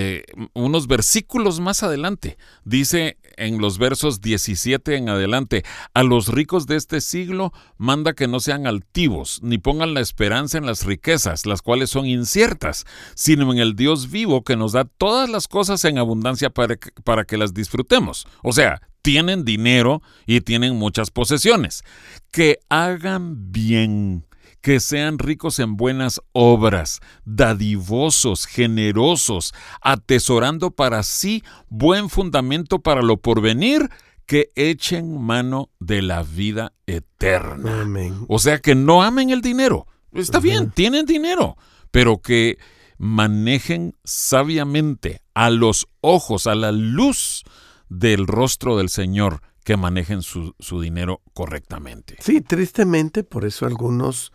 eh, 0.00 0.22
unos 0.54 0.86
versículos 0.86 1.58
más 1.58 1.82
adelante. 1.82 2.38
Dice 2.64 3.18
en 3.36 3.58
los 3.58 3.78
versos 3.78 4.20
17 4.20 4.94
en 4.94 5.08
adelante, 5.08 5.64
a 5.92 6.04
los 6.04 6.28
ricos 6.28 6.66
de 6.66 6.76
este 6.76 7.00
siglo 7.00 7.52
manda 7.78 8.12
que 8.12 8.28
no 8.28 8.38
sean 8.38 8.68
altivos, 8.68 9.40
ni 9.42 9.58
pongan 9.58 9.94
la 9.94 10.00
esperanza 10.00 10.56
en 10.56 10.66
las 10.66 10.84
riquezas, 10.84 11.46
las 11.46 11.62
cuales 11.62 11.90
son 11.90 12.06
inciertas, 12.06 12.84
sino 13.16 13.52
en 13.52 13.58
el 13.58 13.74
Dios 13.74 14.08
vivo 14.08 14.44
que 14.44 14.54
nos 14.54 14.70
da 14.70 14.84
todas 14.84 15.28
las 15.28 15.48
cosas 15.48 15.84
en 15.84 15.98
abundancia 15.98 16.50
para 16.50 16.76
para 17.02 17.24
que 17.24 17.36
las 17.36 17.52
disfrutemos. 17.52 18.28
O 18.44 18.52
sea, 18.52 18.80
tienen 19.02 19.44
dinero 19.44 20.00
y 20.26 20.42
tienen 20.42 20.76
muchas 20.76 21.10
posesiones. 21.10 21.82
Que 22.30 22.60
hagan 22.68 23.50
bien 23.50 24.27
que 24.60 24.80
sean 24.80 25.18
ricos 25.18 25.58
en 25.58 25.76
buenas 25.76 26.20
obras, 26.32 27.00
dadivosos, 27.24 28.46
generosos, 28.46 29.54
atesorando 29.80 30.70
para 30.70 31.02
sí 31.02 31.44
buen 31.68 32.08
fundamento 32.08 32.80
para 32.80 33.02
lo 33.02 33.18
porvenir, 33.18 33.88
que 34.26 34.50
echen 34.56 35.18
mano 35.18 35.70
de 35.80 36.02
la 36.02 36.22
vida 36.22 36.74
eterna. 36.86 37.86
O 38.28 38.38
sea, 38.38 38.58
que 38.58 38.74
no 38.74 39.02
amen 39.02 39.30
el 39.30 39.40
dinero. 39.40 39.86
Está 40.12 40.38
bien, 40.38 40.70
tienen 40.70 41.06
dinero, 41.06 41.56
pero 41.90 42.18
que 42.18 42.58
manejen 42.98 43.94
sabiamente 44.04 45.22
a 45.32 45.48
los 45.50 45.86
ojos, 46.00 46.46
a 46.46 46.54
la 46.54 46.72
luz 46.72 47.44
del 47.88 48.26
rostro 48.26 48.76
del 48.76 48.90
Señor, 48.90 49.40
que 49.64 49.76
manejen 49.76 50.22
su, 50.22 50.54
su 50.58 50.80
dinero 50.80 51.22
correctamente. 51.32 52.16
Sí, 52.20 52.40
tristemente, 52.40 53.24
por 53.24 53.44
eso 53.44 53.66
algunos 53.66 54.32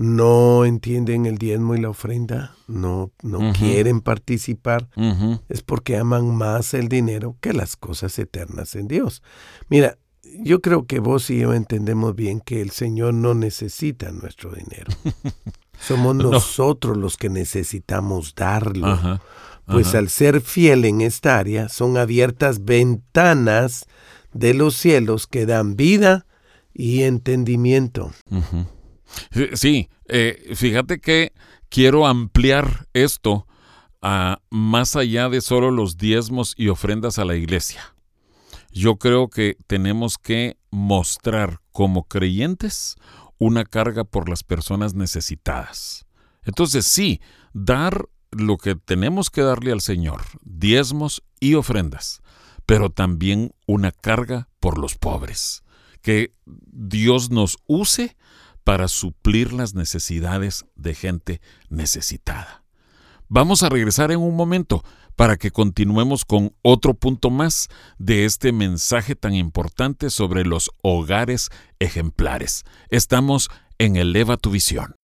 no 0.00 0.64
entienden 0.64 1.26
el 1.26 1.36
diezmo 1.36 1.74
y 1.74 1.80
la 1.82 1.90
ofrenda, 1.90 2.56
no, 2.66 3.12
no 3.22 3.52
quieren 3.52 4.00
participar, 4.00 4.88
es 5.50 5.62
porque 5.62 5.98
aman 5.98 6.34
más 6.34 6.72
el 6.72 6.88
dinero 6.88 7.36
que 7.42 7.52
las 7.52 7.76
cosas 7.76 8.18
eternas 8.18 8.76
en 8.76 8.88
Dios. 8.88 9.22
Mira, 9.68 9.98
yo 10.38 10.62
creo 10.62 10.86
que 10.86 11.00
vos 11.00 11.28
y 11.28 11.40
yo 11.40 11.52
entendemos 11.52 12.16
bien 12.16 12.40
que 12.40 12.62
el 12.62 12.70
Señor 12.70 13.12
no 13.12 13.34
necesita 13.34 14.10
nuestro 14.10 14.52
dinero. 14.52 14.90
Somos 15.78 16.16
nosotros 16.16 16.96
los 16.96 17.18
que 17.18 17.28
necesitamos 17.28 18.34
darlo. 18.34 19.20
Pues 19.66 19.94
al 19.94 20.08
ser 20.08 20.40
fiel 20.40 20.86
en 20.86 21.02
esta 21.02 21.38
área, 21.38 21.68
son 21.68 21.98
abiertas 21.98 22.64
ventanas 22.64 23.84
de 24.32 24.54
los 24.54 24.76
cielos 24.76 25.26
que 25.26 25.44
dan 25.44 25.76
vida 25.76 26.24
y 26.72 27.02
entendimiento. 27.02 28.12
Sí, 29.54 29.88
eh, 30.06 30.52
fíjate 30.54 31.00
que 31.00 31.32
quiero 31.68 32.06
ampliar 32.06 32.88
esto 32.92 33.46
a 34.02 34.40
más 34.50 34.96
allá 34.96 35.28
de 35.28 35.40
solo 35.40 35.70
los 35.70 35.96
diezmos 35.96 36.54
y 36.56 36.68
ofrendas 36.68 37.18
a 37.18 37.24
la 37.24 37.36
iglesia. 37.36 37.94
Yo 38.72 38.96
creo 38.96 39.28
que 39.28 39.56
tenemos 39.66 40.16
que 40.16 40.56
mostrar 40.70 41.60
como 41.72 42.04
creyentes 42.04 42.96
una 43.38 43.64
carga 43.64 44.04
por 44.04 44.28
las 44.28 44.42
personas 44.42 44.94
necesitadas. 44.94 46.06
Entonces 46.44 46.86
sí, 46.86 47.20
dar 47.52 48.08
lo 48.30 48.58
que 48.58 48.76
tenemos 48.76 49.30
que 49.30 49.42
darle 49.42 49.72
al 49.72 49.80
Señor, 49.80 50.22
diezmos 50.42 51.22
y 51.40 51.54
ofrendas, 51.54 52.20
pero 52.64 52.90
también 52.90 53.52
una 53.66 53.90
carga 53.90 54.48
por 54.60 54.78
los 54.78 54.96
pobres. 54.96 55.62
Que 56.02 56.32
Dios 56.46 57.30
nos 57.30 57.58
use 57.66 58.16
para 58.70 58.86
suplir 58.86 59.52
las 59.52 59.74
necesidades 59.74 60.64
de 60.76 60.94
gente 60.94 61.40
necesitada. 61.70 62.62
Vamos 63.26 63.64
a 63.64 63.68
regresar 63.68 64.12
en 64.12 64.20
un 64.20 64.36
momento 64.36 64.84
para 65.16 65.36
que 65.36 65.50
continuemos 65.50 66.24
con 66.24 66.54
otro 66.62 66.94
punto 66.94 67.30
más 67.30 67.68
de 67.98 68.24
este 68.26 68.52
mensaje 68.52 69.16
tan 69.16 69.34
importante 69.34 70.08
sobre 70.08 70.44
los 70.44 70.70
hogares 70.82 71.48
ejemplares. 71.80 72.62
Estamos 72.90 73.50
en 73.78 73.96
Eleva 73.96 74.36
tu 74.36 74.52
visión. 74.52 74.94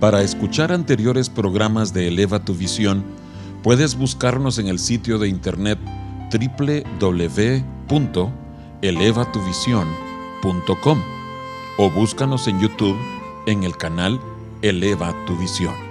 Para 0.00 0.22
escuchar 0.22 0.72
anteriores 0.72 1.30
programas 1.30 1.94
de 1.94 2.08
Eleva 2.08 2.44
tu 2.44 2.56
visión, 2.56 3.04
puedes 3.62 3.94
buscarnos 3.94 4.58
en 4.58 4.66
el 4.66 4.80
sitio 4.80 5.20
de 5.20 5.28
internet 5.28 5.78
www 6.32 7.66
elevatuvision.com 8.82 10.98
o 11.78 11.90
búscanos 11.90 12.48
en 12.48 12.60
YouTube 12.60 12.98
en 13.46 13.64
el 13.64 13.76
canal 13.76 14.20
Eleva 14.62 15.14
tu 15.26 15.36
Visión. 15.36 15.85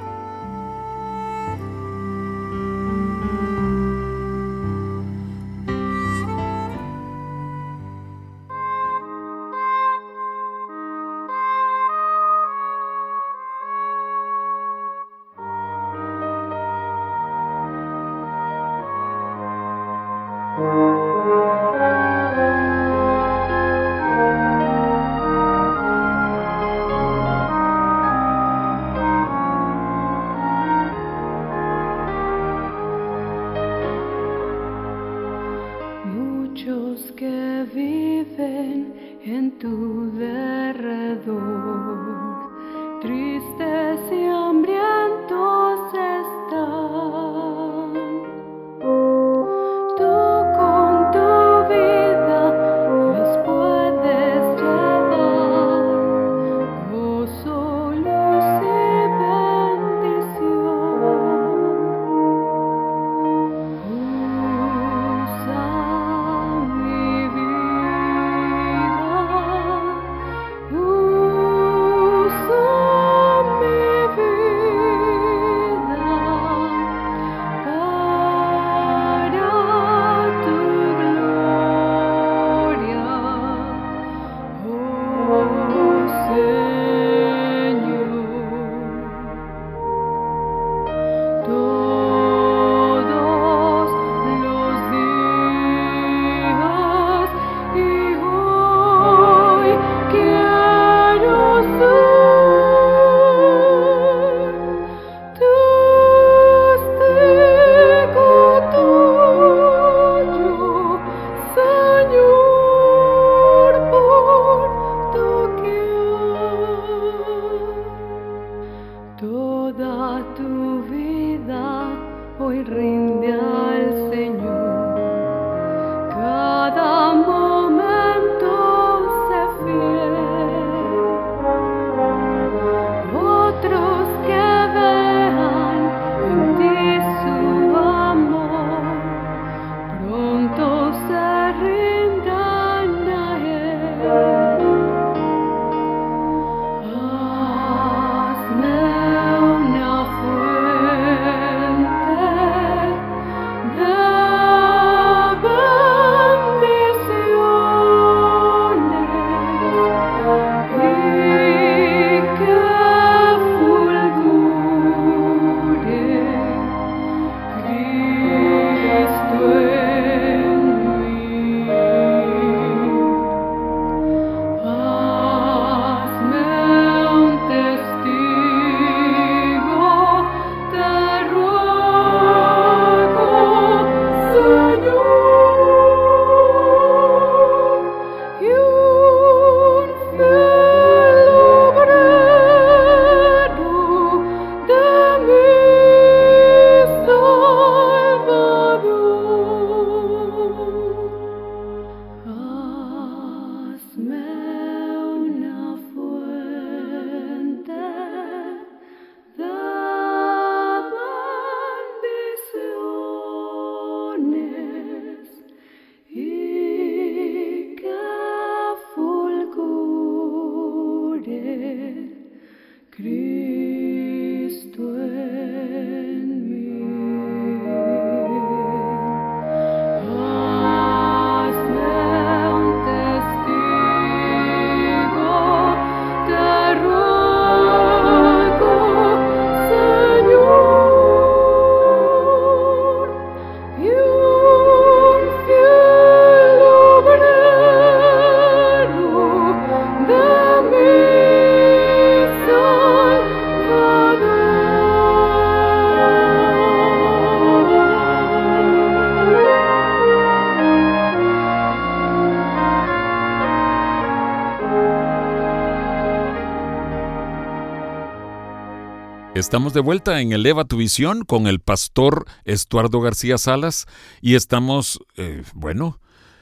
Estamos 269.55 269.73
de 269.73 269.79
vuelta 269.79 270.19
en 270.19 270.33
Eleva 270.33 270.65
tu 270.65 270.75
Visión 270.75 271.23
con 271.23 271.47
el 271.47 271.61
pastor 271.61 272.25
Estuardo 272.43 272.99
García 272.99 273.37
Salas 273.37 273.85
y 274.19 274.35
estamos, 274.35 274.99
eh, 275.15 275.43
bueno, 275.53 276.01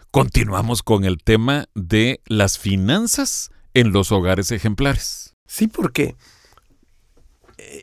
continuamos 0.10 0.82
con 0.82 1.06
el 1.06 1.20
tema 1.20 1.68
de 1.76 2.22
las 2.26 2.58
finanzas 2.58 3.52
en 3.76 3.94
los 3.94 4.12
hogares 4.12 4.50
ejemplares. 4.50 5.36
Sí, 5.46 5.68
porque 5.68 6.16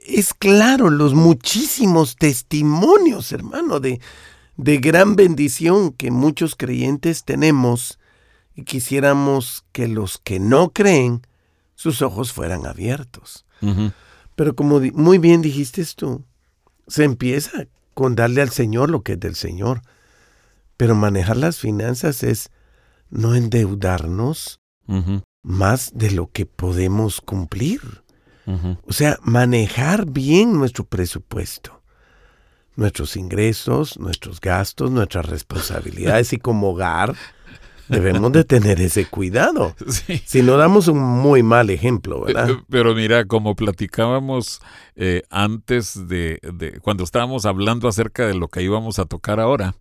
es 0.05 0.35
claro 0.35 0.91
los 0.91 1.15
muchísimos 1.15 2.17
testimonios, 2.17 3.31
hermano, 3.31 3.79
de, 3.79 4.01
de 4.57 4.79
gran 4.79 5.15
bendición 5.15 5.93
que 5.93 6.11
muchos 6.11 6.57
creyentes 6.57 7.23
tenemos 7.25 8.01
y 8.57 8.65
quisiéramos 8.65 9.65
que 9.71 9.87
los 9.87 10.19
que 10.19 10.41
no 10.41 10.71
creen, 10.71 11.25
sus 11.77 12.03
ojos 12.03 12.33
fueran 12.33 12.67
abiertos. 12.67 13.47
Pero 14.41 14.57
como 14.57 14.81
muy 14.95 15.19
bien 15.19 15.43
dijiste 15.43 15.85
tú, 15.95 16.25
se 16.89 17.05
empieza 17.05 17.67
con 17.93 18.15
darle 18.15 18.41
al 18.41 18.49
Señor 18.49 18.89
lo 18.89 19.03
que 19.03 19.13
es 19.13 19.21
del 19.21 19.35
Señor. 19.35 19.83
Pero 20.79 20.95
manejar 20.95 21.37
las 21.37 21.59
finanzas 21.59 22.23
es 22.23 22.49
no 23.11 23.35
endeudarnos 23.35 24.59
más 25.43 25.91
de 25.93 26.13
lo 26.13 26.31
que 26.33 26.47
podemos 26.47 27.21
cumplir. 27.21 27.83
O 28.87 28.95
sea, 28.95 29.19
manejar 29.23 30.07
bien 30.07 30.55
nuestro 30.55 30.87
presupuesto, 30.87 31.83
nuestros 32.77 33.17
ingresos, 33.17 33.99
nuestros 33.99 34.41
gastos, 34.41 34.91
nuestras 34.91 35.27
responsabilidades 35.29 36.33
y 36.33 36.39
como 36.39 36.71
hogar 36.71 37.15
Debemos 37.91 38.33
de 38.33 38.45
tener 38.45 38.81
ese 38.81 39.07
cuidado. 39.07 39.75
Si 40.25 40.43
no 40.43 40.57
damos 40.57 40.89
un 40.89 40.99
muy 40.99 41.43
mal 41.43 41.71
ejemplo, 41.71 42.23
¿verdad? 42.25 42.51
Eh, 42.51 42.63
pero 42.69 42.95
mira, 42.95 43.25
como 43.25 43.55
platicábamos 43.57 44.61
eh, 44.97 45.23
antes 45.31 46.09
de, 46.09 46.41
cuando 46.83 47.05
estábamos 47.05 47.47
hablando 47.47 47.89
acerca 47.89 48.27
de 48.27 48.35
lo 48.35 48.49
que 48.49 48.63
íbamos 48.63 48.99
a 48.99 49.07
tocar 49.07 49.41
ahora, 49.41 49.75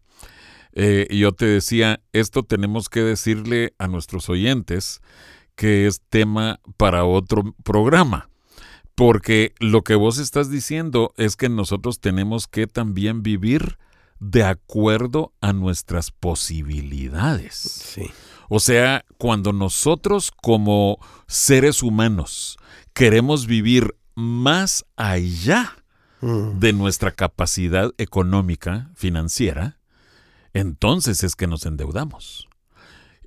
eh, 0.74 1.08
yo 1.12 1.32
te 1.32 1.46
decía, 1.46 2.02
esto 2.14 2.44
tenemos 2.44 2.90
que 2.90 3.02
decirle 3.02 3.74
a 3.78 3.88
nuestros 3.88 4.30
oyentes 4.30 5.02
que 5.56 5.88
es 5.88 6.02
tema 6.10 6.60
para 6.78 7.06
otro 7.06 7.56
programa. 7.64 8.30
Porque 8.96 9.54
lo 9.60 9.84
que 9.84 9.96
vos 9.96 10.18
estás 10.18 10.50
diciendo 10.50 11.14
es 11.16 11.38
que 11.38 11.48
nosotros 11.48 12.00
tenemos 12.00 12.48
que 12.48 12.68
también 12.68 13.24
vivir 13.24 13.78
de 14.20 14.44
acuerdo 14.44 15.34
a 15.42 15.54
nuestras 15.54 16.12
posibilidades. 16.12 18.00
O 18.50 18.60
sea, 18.60 19.06
cuando 19.18 19.54
nosotros 19.54 20.32
como 20.32 20.98
seres 21.28 21.84
humanos 21.84 22.58
queremos 22.94 23.46
vivir 23.46 23.96
más 24.16 24.86
allá 24.98 25.78
mm. 26.22 26.60
de 26.60 26.74
nuestra 26.74 27.12
capacidad 27.12 27.92
económica, 27.98 28.92
financiera, 28.96 29.80
entonces 30.54 31.24
es 31.24 31.36
que 31.36 31.48
nos 31.48 31.66
endeudamos. 31.66 32.50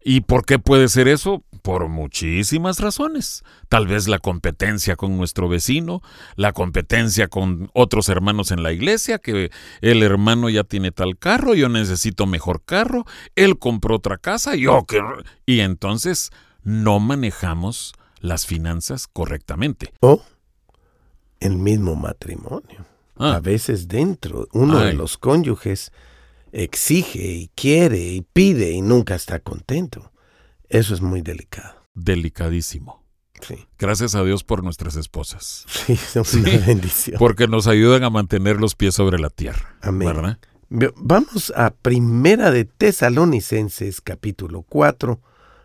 ¿Y 0.05 0.23
por 0.23 0.45
qué 0.45 0.59
puede 0.59 0.89
ser 0.89 1.09
eso? 1.09 1.45
Por 1.63 1.89
muchísimas 1.89 2.81
razones. 2.81 3.45
Tal 3.69 3.87
vez 3.87 4.09
la 4.09 4.19
competencia 4.19 4.97
con 4.97 5.17
nuestro 5.17 5.49
vecino, 5.49 6.03
la 6.37 6.53
competencia 6.53 7.29
con 7.29 7.71
otros 7.73 8.09
hermanos 8.09 8.51
en 8.51 8.63
la 8.63 8.73
iglesia, 8.73 9.19
que 9.19 9.51
el 9.81 10.03
hermano 10.03 10.51
ya 10.51 10.65
tiene 10.65 10.91
tal 10.91 11.17
carro, 11.17 11.55
yo 11.55 11.69
necesito 11.69 12.27
mejor 12.27 12.63
carro, 12.65 13.05
él 13.37 13.59
compró 13.59 13.97
otra 13.97 14.19
casa, 14.19 14.57
yo 14.57 14.85
que... 14.87 15.01
Y 15.47 15.61
entonces 15.61 16.31
no 16.65 16.99
manejamos 17.01 17.95
las 18.21 18.47
finanzas 18.47 19.07
correctamente. 19.07 19.93
O 20.01 20.23
el 21.43 21.57
mismo 21.57 21.97
matrimonio. 21.97 22.87
Ah. 23.17 23.35
A 23.37 23.41
veces 23.41 23.89
dentro, 23.89 24.49
uno 24.53 24.79
de 24.79 24.95
los 24.95 25.19
cónyuges 25.19 25.93
exige 26.53 27.27
y 27.27 27.51
quiere 27.55 27.99
y 27.99 28.23
pide 28.23 28.71
y 28.71 28.81
nunca 28.81 29.15
está 29.15 29.41
contento. 29.41 30.12
Eso 30.73 30.95
es 30.95 31.03
muy 31.03 31.21
delicado. 31.21 31.87
Delicadísimo. 31.95 33.05
Sí. 33.47 33.67
Gracias 33.79 34.15
a 34.15 34.25
Dios 34.25 34.43
por 34.43 34.65
nuestras 34.65 34.97
esposas. 34.97 35.67
Sí, 35.69 35.97
son 35.97 36.25
una 36.41 36.57
bendición. 36.67 37.19
Porque 37.19 37.47
nos 37.47 37.67
ayudan 37.67 38.05
a 38.05 38.11
mantener 38.11 38.59
los 38.59 38.75
pies 38.75 38.95
sobre 38.95 39.19
la 39.19 39.29
tierra. 39.29 39.77
Amén. 39.83 40.39
Vamos 40.97 41.53
a 41.55 41.75
Primera 41.75 42.51
de 42.51 42.65
Tesalonicenses, 42.65 44.01
capítulo 44.01 44.63
4, 44.63 45.21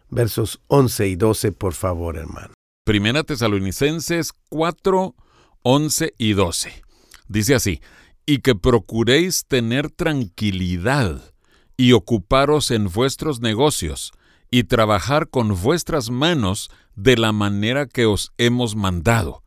versos 0.09 0.59
11 0.67 1.07
y 1.07 1.15
12, 1.15 1.51
por 1.53 1.73
favor, 1.73 2.17
hermano. 2.17 2.53
Primera 2.83 3.23
Tesalonicenses 3.23 4.33
4, 4.49 5.15
11 5.61 6.13
y 6.17 6.33
12. 6.33 6.83
Dice 7.29 7.55
así, 7.55 7.79
y 8.25 8.39
que 8.39 8.55
procuréis 8.55 9.45
tener 9.45 9.89
tranquilidad 9.89 11.33
y 11.77 11.93
ocuparos 11.93 12.71
en 12.71 12.89
vuestros 12.89 13.39
negocios 13.39 14.11
y 14.49 14.63
trabajar 14.63 15.29
con 15.29 15.59
vuestras 15.61 16.09
manos 16.09 16.69
de 16.95 17.17
la 17.17 17.31
manera 17.31 17.85
que 17.85 18.05
os 18.05 18.31
hemos 18.37 18.75
mandado, 18.75 19.43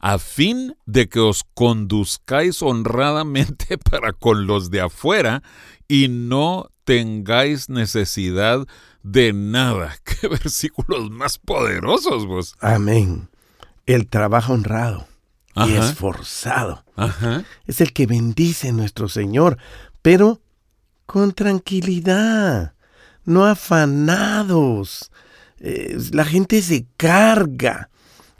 a 0.00 0.18
fin 0.18 0.76
de 0.86 1.08
que 1.08 1.20
os 1.20 1.44
conduzcáis 1.54 2.62
honradamente 2.62 3.78
para 3.90 4.12
con 4.12 4.46
los 4.46 4.70
de 4.70 4.80
afuera 4.80 5.42
y 5.88 6.08
no 6.08 6.70
tengáis 6.84 7.68
necesidad 7.68 8.66
de 9.02 9.32
nada. 9.32 9.96
Qué 10.04 10.28
versículos 10.28 11.10
más 11.10 11.38
poderosos 11.38 12.26
vos. 12.26 12.54
Amén. 12.60 13.28
El 13.86 14.08
trabajo 14.08 14.52
honrado 14.52 15.06
y 15.56 15.72
esforzado 15.74 16.84
es 17.66 17.80
el 17.80 17.92
que 17.92 18.06
bendice 18.06 18.72
nuestro 18.72 19.08
Señor, 19.08 19.58
pero 20.00 20.40
con 21.06 21.32
tranquilidad, 21.32 22.74
no 23.24 23.44
afanados. 23.44 25.10
Eh, 25.60 25.96
la 26.12 26.24
gente 26.24 26.62
se 26.62 26.86
carga, 26.96 27.90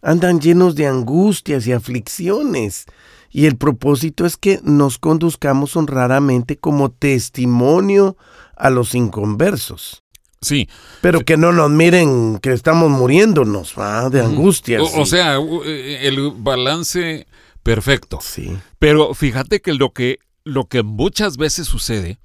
andan 0.03 0.41
llenos 0.41 0.75
de 0.75 0.87
angustias 0.87 1.67
y 1.67 1.73
aflicciones. 1.73 2.87
Y 3.31 3.47
el 3.47 3.57
propósito 3.57 4.27
es 4.27 4.37
que 4.37 4.61
nos 4.65 4.99
conduzcamos 4.99 5.77
honradamente 5.77 6.57
como 6.57 6.91
testimonio 6.91 8.17
a 8.57 8.71
los 8.71 8.95
inconversos. 8.95 10.03
Sí. 10.41 10.69
Pero 11.01 11.21
que 11.21 11.37
no 11.37 11.53
nos 11.53 11.71
miren 11.71 12.39
que 12.39 12.53
estamos 12.53 12.91
muriéndonos 12.91 13.75
de 14.11 14.21
angustias. 14.21 14.83
O, 14.95 15.05
sea, 15.05 15.37
eh, 15.65 16.01
el 16.03 16.33
balance 16.35 17.27
perfecto. 17.63 18.19
Sí. 18.23 18.57
Pero 18.79 19.15
fíjate 19.15 19.61
que 19.61 19.75
lo 19.75 19.93
que, 19.93 20.19
lo 20.45 20.65
que 20.65 20.83
muchas 20.83 21.37
veces 21.37 21.67
sucede 21.67 22.19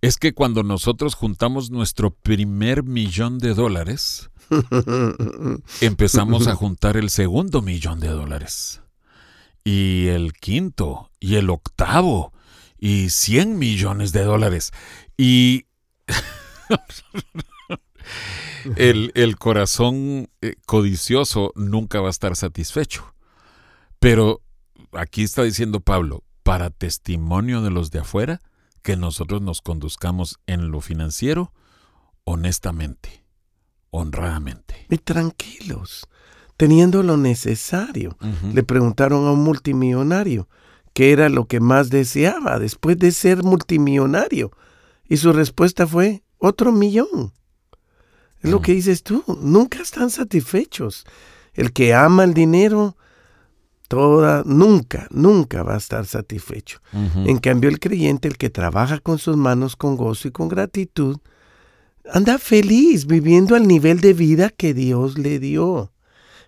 es 0.00 0.18
que 0.18 0.34
cuando 0.34 0.62
nosotros 0.62 1.14
juntamos 1.14 1.70
nuestro 1.70 2.10
primer 2.10 2.82
millón 2.82 3.38
de 3.38 3.54
dólares, 3.54 4.30
empezamos 5.80 6.46
a 6.46 6.54
juntar 6.54 6.96
el 6.96 7.10
segundo 7.10 7.62
millón 7.62 8.00
de 8.00 8.08
dólares. 8.08 8.82
Y 9.64 10.08
el 10.08 10.32
quinto, 10.32 11.10
y 11.18 11.36
el 11.36 11.50
octavo, 11.50 12.32
y 12.78 13.10
100 13.10 13.58
millones 13.58 14.12
de 14.12 14.22
dólares. 14.22 14.72
Y 15.16 15.66
el, 18.76 19.36
corazón 19.38 20.28
eh, 20.40 20.54
codicioso 20.66 21.52
nunca 21.56 22.00
va 22.00 22.08
a 22.08 22.10
estar 22.10 22.36
satisfecho. 22.36 23.14
Pero 23.98 24.40
aquí 24.92 25.22
está 25.22 25.42
diciendo 25.42 25.80
Pablo, 25.80 26.22
para 26.42 26.70
testimonio 26.70 27.62
de 27.62 27.70
los 27.70 27.90
de 27.90 28.00
afuera, 28.00 28.40
que 28.86 28.96
nosotros 28.96 29.42
nos 29.42 29.62
conduzcamos 29.62 30.38
en 30.46 30.70
lo 30.70 30.80
financiero 30.80 31.52
honestamente, 32.22 33.24
honradamente. 33.90 34.86
Y 34.88 34.98
tranquilos, 34.98 36.06
teniendo 36.56 37.02
lo 37.02 37.16
necesario. 37.16 38.16
Le 38.54 38.62
preguntaron 38.62 39.26
a 39.26 39.32
un 39.32 39.42
multimillonario 39.42 40.48
qué 40.92 41.10
era 41.10 41.28
lo 41.28 41.46
que 41.46 41.58
más 41.58 41.90
deseaba 41.90 42.60
después 42.60 42.96
de 42.96 43.10
ser 43.10 43.42
multimillonario. 43.42 44.52
Y 45.08 45.16
su 45.16 45.32
respuesta 45.32 45.84
fue 45.84 46.22
otro 46.38 46.70
millón. 46.70 47.32
Es 48.40 48.52
lo 48.52 48.60
mm. 48.60 48.62
que 48.62 48.72
dices 48.72 49.02
tú, 49.02 49.24
nunca 49.42 49.82
están 49.82 50.10
satisfechos. 50.10 51.04
El 51.54 51.72
que 51.72 51.92
ama 51.92 52.22
el 52.22 52.34
dinero, 52.34 52.96
toda, 53.88 54.42
nunca, 54.44 55.06
nunca 55.10 55.62
va 55.62 55.74
a 55.74 55.78
estar 55.78 56.06
satisfecho. 56.06 56.80
En 56.92 57.38
cambio, 57.38 57.70
el 57.70 57.78
creyente, 57.78 58.28
el 58.28 58.36
que 58.36 58.50
trabaja 58.50 58.98
con 58.98 59.18
sus 59.18 59.36
manos 59.36 59.76
con 59.76 59.96
gozo 59.96 60.28
y 60.28 60.30
con 60.30 60.48
gratitud, 60.48 61.18
anda 62.12 62.38
feliz 62.38 63.06
viviendo 63.06 63.56
al 63.56 63.66
nivel 63.66 64.00
de 64.00 64.12
vida 64.12 64.50
que 64.50 64.74
Dios 64.74 65.18
le 65.18 65.38
dio. 65.38 65.92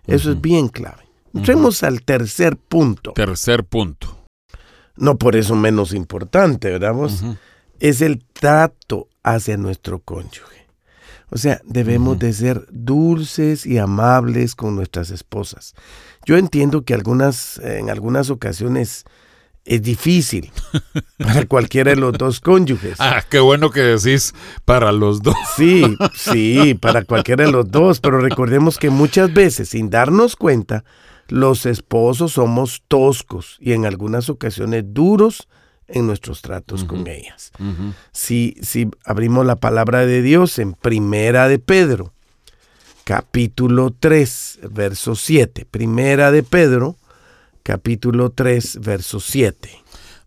Eso 0.07 0.31
es 0.31 0.41
bien 0.41 0.69
clave. 0.69 1.03
Entremos 1.33 1.83
al 1.83 2.01
tercer 2.01 2.57
punto. 2.57 3.13
Tercer 3.13 3.63
punto. 3.63 4.25
No 4.95 5.17
por 5.17 5.35
eso 5.35 5.55
menos 5.55 5.93
importante, 5.93 6.69
¿verdad? 6.69 6.95
Es 7.79 8.01
el 8.01 8.23
trato 8.33 9.07
hacia 9.23 9.57
nuestro 9.57 9.99
cónyuge. 9.99 10.58
O 11.31 11.37
sea, 11.37 11.61
debemos 11.63 12.17
de 12.19 12.33
ser 12.33 12.65
dulces 12.71 13.65
y 13.65 13.77
amables 13.77 14.55
con 14.55 14.75
nuestras 14.75 15.11
esposas. 15.11 15.75
Yo 16.25 16.37
entiendo 16.37 16.83
que 16.83 16.93
algunas, 16.93 17.59
en 17.59 17.89
algunas 17.89 18.29
ocasiones 18.29 19.05
es 19.65 19.81
difícil 19.83 20.51
para 21.17 21.45
cualquiera 21.45 21.91
de 21.91 21.97
los 21.97 22.13
dos 22.13 22.39
cónyuges. 22.39 22.95
Ah, 22.99 23.23
qué 23.29 23.39
bueno 23.39 23.69
que 23.69 23.81
decís 23.81 24.33
para 24.65 24.91
los 24.91 25.21
dos. 25.21 25.35
Sí, 25.55 25.83
sí, 26.15 26.73
para 26.73 27.03
cualquiera 27.03 27.45
de 27.45 27.51
los 27.51 27.69
dos, 27.69 27.99
pero 27.99 28.19
recordemos 28.19 28.77
que 28.77 28.89
muchas 28.89 29.31
veces, 29.33 29.69
sin 29.69 29.89
darnos 29.89 30.35
cuenta, 30.35 30.83
los 31.27 31.67
esposos 31.67 32.33
somos 32.33 32.83
toscos 32.87 33.57
y 33.59 33.73
en 33.73 33.85
algunas 33.85 34.29
ocasiones 34.29 34.83
duros 34.87 35.47
en 35.89 36.07
nuestros 36.07 36.41
tratos 36.41 36.83
con 36.83 37.07
ellas. 37.07 37.51
si, 38.11 38.55
si 38.61 38.89
abrimos 39.05 39.45
la 39.45 39.57
palabra 39.57 40.05
de 40.05 40.21
Dios 40.21 40.59
en 40.59 40.73
Primera 40.73 41.47
de 41.47 41.59
Pedro, 41.59 42.13
capítulo 43.03 43.91
3, 43.99 44.59
verso 44.71 45.15
7. 45.15 45.65
Primera 45.65 46.31
de 46.31 46.43
Pedro, 46.43 46.97
capítulo 47.63 48.31
3, 48.31 48.79
verso 48.81 49.19
7. 49.19 49.69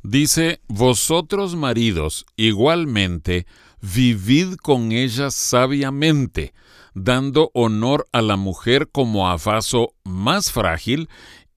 Dice, 0.03 0.61
vosotros 0.67 1.55
maridos 1.55 2.27
igualmente 2.37 3.47
vivid 3.81 4.55
con 4.57 4.91
ellas 4.91 5.35
sabiamente, 5.35 6.55
dando 6.95 7.51
honor 7.55 8.09
a 8.13 8.21
la 8.21 8.37
mujer 8.37 8.89
como 8.91 9.29
a 9.31 9.37
vaso 9.37 9.95
más 10.03 10.51
frágil 10.51 11.09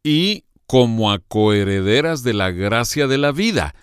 y 0.03 0.43
como 0.67 1.11
a 1.11 1.19
coherederas 1.19 2.23
de 2.23 2.33
la 2.33 2.51
gracia 2.51 3.07
de 3.07 3.17
la 3.17 3.31
vida, 3.31 3.75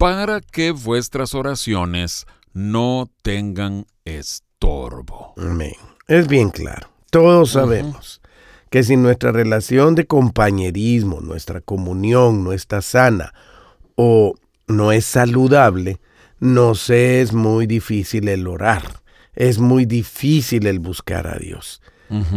para 0.00 0.40
que 0.40 0.70
vuestras 0.70 1.34
oraciones 1.34 2.24
no 2.54 3.10
tengan 3.20 3.84
estorbo. 4.06 5.34
Amén. 5.36 5.74
Es 6.08 6.26
bien 6.26 6.48
claro. 6.48 6.88
Todos 7.10 7.50
sabemos 7.50 8.22
que 8.70 8.82
si 8.82 8.96
nuestra 8.96 9.30
relación 9.30 9.94
de 9.94 10.06
compañerismo, 10.06 11.20
nuestra 11.20 11.60
comunión 11.60 12.42
no 12.42 12.54
está 12.54 12.80
sana 12.80 13.34
o 13.94 14.36
no 14.68 14.90
es 14.90 15.04
saludable, 15.04 16.00
nos 16.38 16.88
es 16.88 17.34
muy 17.34 17.66
difícil 17.66 18.28
el 18.28 18.46
orar, 18.46 19.02
es 19.34 19.58
muy 19.58 19.84
difícil 19.84 20.66
el 20.66 20.78
buscar 20.78 21.26
a 21.26 21.36
Dios. 21.36 21.82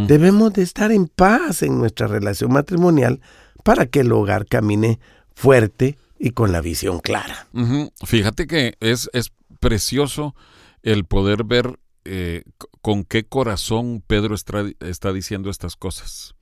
Debemos 0.06 0.52
de 0.52 0.62
estar 0.62 0.92
en 0.92 1.06
paz 1.06 1.62
en 1.62 1.78
nuestra 1.78 2.08
relación 2.08 2.52
matrimonial 2.52 3.22
para 3.64 3.86
que 3.86 4.00
el 4.00 4.12
hogar 4.12 4.44
camine 4.44 5.00
fuerte 5.34 5.96
y 6.24 6.30
con 6.30 6.52
la 6.52 6.62
visión 6.62 7.00
clara. 7.00 7.48
Fíjate 8.02 8.46
que 8.46 8.78
es, 8.80 9.10
es, 9.12 9.30
precioso 9.60 10.34
el 10.82 11.04
poder 11.04 11.44
ver 11.44 11.78
eh, 12.06 12.44
con 12.80 13.04
qué 13.04 13.24
corazón 13.24 14.02
Pedro 14.06 14.34
está, 14.34 15.12
diciendo 15.12 15.50
estas 15.50 15.76
cosas. 15.76 16.34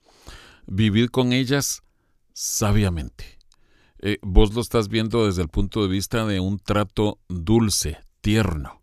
Vivir 0.67 1.11
con 1.11 1.33
ellas 1.33 1.83
sabiamente. 2.31 3.39
Eh, 3.99 4.19
vos 4.21 4.53
lo 4.53 4.61
estás 4.61 4.87
viendo 4.87 5.25
desde 5.25 5.41
el 5.41 5.49
punto 5.49 5.81
de 5.81 5.89
vista 5.89 6.25
de 6.25 6.39
un 6.39 6.59
trato 6.59 7.19
dulce, 7.27 7.97
tierno. 8.21 8.81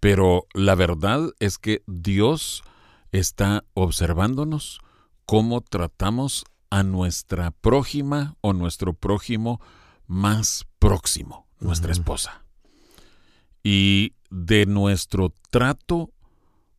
Pero 0.00 0.46
la 0.52 0.74
verdad 0.74 1.30
es 1.38 1.58
que 1.58 1.82
Dios 1.86 2.64
está 3.12 3.64
observándonos 3.74 4.80
cómo 5.26 5.60
tratamos 5.60 6.44
a 6.70 6.82
nuestra 6.82 7.52
prójima 7.52 8.34
o 8.40 8.52
nuestro 8.52 8.94
prójimo 8.94 9.60
más 10.08 10.66
próximo, 10.80 11.46
nuestra 11.60 11.92
esposa. 11.92 12.42
Y 13.62 14.14
de 14.30 14.66
nuestro 14.66 15.32
trato 15.50 16.10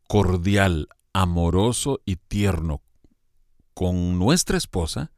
cordial, 0.07 0.89
amoroso 1.13 2.01
y 2.05 2.17
tierno 2.17 2.81
con 3.73 4.19
nuestra 4.19 4.57
esposa, 4.57 5.11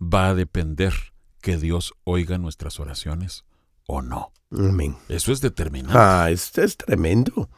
va 0.00 0.30
a 0.30 0.34
depender 0.34 0.94
que 1.40 1.58
Dios 1.58 1.92
oiga 2.04 2.38
nuestras 2.38 2.80
oraciones 2.80 3.44
o 3.86 4.02
no. 4.02 4.32
Amén. 4.50 4.96
Eso 5.08 5.30
es 5.32 5.40
determinante. 5.40 5.98
Ah, 5.98 6.30
esto 6.30 6.62
es 6.62 6.76
tremendo. 6.76 7.50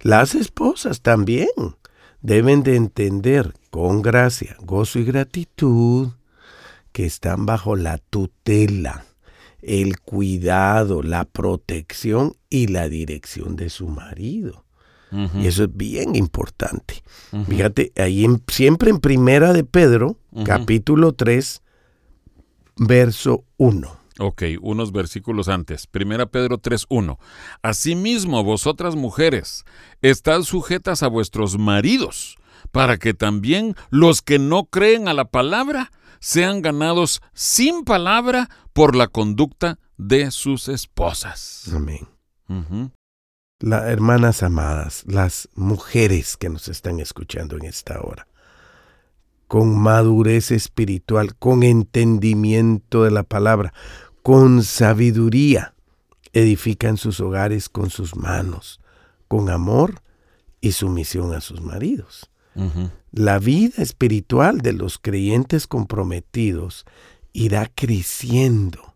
Las 0.00 0.34
esposas 0.34 1.00
también 1.00 1.48
deben 2.20 2.62
de 2.62 2.76
entender 2.76 3.54
con 3.70 4.02
gracia, 4.02 4.56
gozo 4.60 4.98
y 4.98 5.04
gratitud 5.04 6.10
que 6.92 7.06
están 7.06 7.46
bajo 7.46 7.76
la 7.76 7.98
tutela 7.98 9.06
el 9.62 10.00
cuidado, 10.00 11.02
la 11.02 11.24
protección 11.24 12.34
y 12.50 12.66
la 12.66 12.88
dirección 12.88 13.56
de 13.56 13.70
su 13.70 13.88
marido. 13.88 14.64
Y 15.34 15.46
eso 15.46 15.64
es 15.64 15.76
bien 15.76 16.16
importante. 16.16 17.02
Fíjate, 17.46 17.92
ahí 17.96 18.26
siempre 18.48 18.90
en 18.90 18.98
Primera 18.98 19.52
de 19.52 19.62
Pedro, 19.62 20.16
capítulo 20.44 21.12
3, 21.12 21.62
verso 22.76 23.44
1. 23.58 24.02
Ok, 24.18 24.42
unos 24.60 24.92
versículos 24.92 25.48
antes. 25.48 25.86
Primera 25.86 26.26
Pedro 26.26 26.58
3.1. 26.58 27.18
Asimismo, 27.62 28.44
vosotras 28.44 28.94
mujeres, 28.94 29.64
estad 30.00 30.42
sujetas 30.42 31.02
a 31.02 31.08
vuestros 31.08 31.58
maridos, 31.58 32.38
para 32.70 32.98
que 32.98 33.14
también 33.14 33.74
los 33.90 34.22
que 34.22 34.38
no 34.38 34.64
creen 34.64 35.08
a 35.08 35.14
la 35.14 35.26
palabra 35.26 35.90
sean 36.22 36.62
ganados 36.62 37.20
sin 37.34 37.84
palabra 37.84 38.48
por 38.72 38.94
la 38.94 39.08
conducta 39.08 39.80
de 39.96 40.30
sus 40.30 40.68
esposas. 40.68 41.64
Amén. 41.74 42.08
Las 43.58 43.84
hermanas 43.88 44.44
amadas, 44.44 45.02
las 45.06 45.48
mujeres 45.56 46.36
que 46.36 46.48
nos 46.48 46.68
están 46.68 47.00
escuchando 47.00 47.56
en 47.56 47.64
esta 47.64 48.00
hora, 48.00 48.28
con 49.48 49.76
madurez 49.76 50.52
espiritual, 50.52 51.34
con 51.34 51.64
entendimiento 51.64 53.02
de 53.02 53.10
la 53.10 53.24
palabra, 53.24 53.74
con 54.22 54.62
sabiduría, 54.62 55.74
edifican 56.32 56.98
sus 56.98 57.18
hogares 57.18 57.68
con 57.68 57.90
sus 57.90 58.14
manos, 58.14 58.80
con 59.26 59.50
amor 59.50 60.02
y 60.60 60.70
sumisión 60.70 61.34
a 61.34 61.40
sus 61.40 61.62
maridos. 61.62 62.31
La 63.12 63.38
vida 63.38 63.82
espiritual 63.82 64.60
de 64.60 64.72
los 64.72 64.98
creyentes 64.98 65.66
comprometidos 65.66 66.84
irá 67.32 67.70
creciendo, 67.74 68.94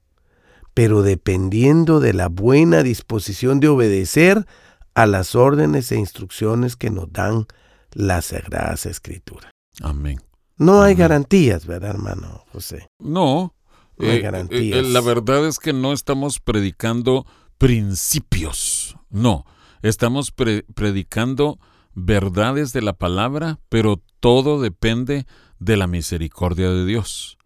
pero 0.75 1.03
dependiendo 1.03 2.01
de 2.01 2.13
la 2.13 2.29
buena 2.29 2.83
disposición 2.83 3.61
de 3.61 3.69
obedecer 3.69 4.47
a 4.95 5.07
las 5.07 5.35
órdenes 5.35 5.91
e 5.93 5.97
instrucciones 5.99 6.77
que 6.77 6.91
nos 6.91 7.13
dan 7.13 7.47
las 7.93 8.27
Sagradas 8.27 8.87
Escrituras. 8.87 9.51
Amén. 9.81 10.21
No 10.59 10.83
hay 10.83 10.95
garantías, 10.95 11.67
¿verdad, 11.67 11.91
hermano 11.91 12.45
José? 12.53 12.89
No, 12.99 13.55
no 13.99 14.07
hay 14.09 14.17
eh, 14.17 14.21
garantías. 14.21 14.79
eh, 14.79 14.83
la 14.89 15.01
verdad 15.03 15.47
es 15.47 15.59
que 15.59 15.73
no 15.75 15.93
estamos 15.93 16.41
predicando 16.41 17.27
principios, 17.59 18.97
no, 19.11 19.45
estamos 19.83 20.31
pre- 20.31 20.65
predicando 20.75 21.59
verdades 21.97 22.73
de 22.73 22.83
la 22.83 22.93
palabra, 22.93 23.59
pero 23.69 24.01
todo 24.21 24.61
depende 24.61 25.27
de 25.59 25.77
la 25.77 25.89
misericordia 25.89 26.71
de 26.71 26.85
Dios. 26.85 27.39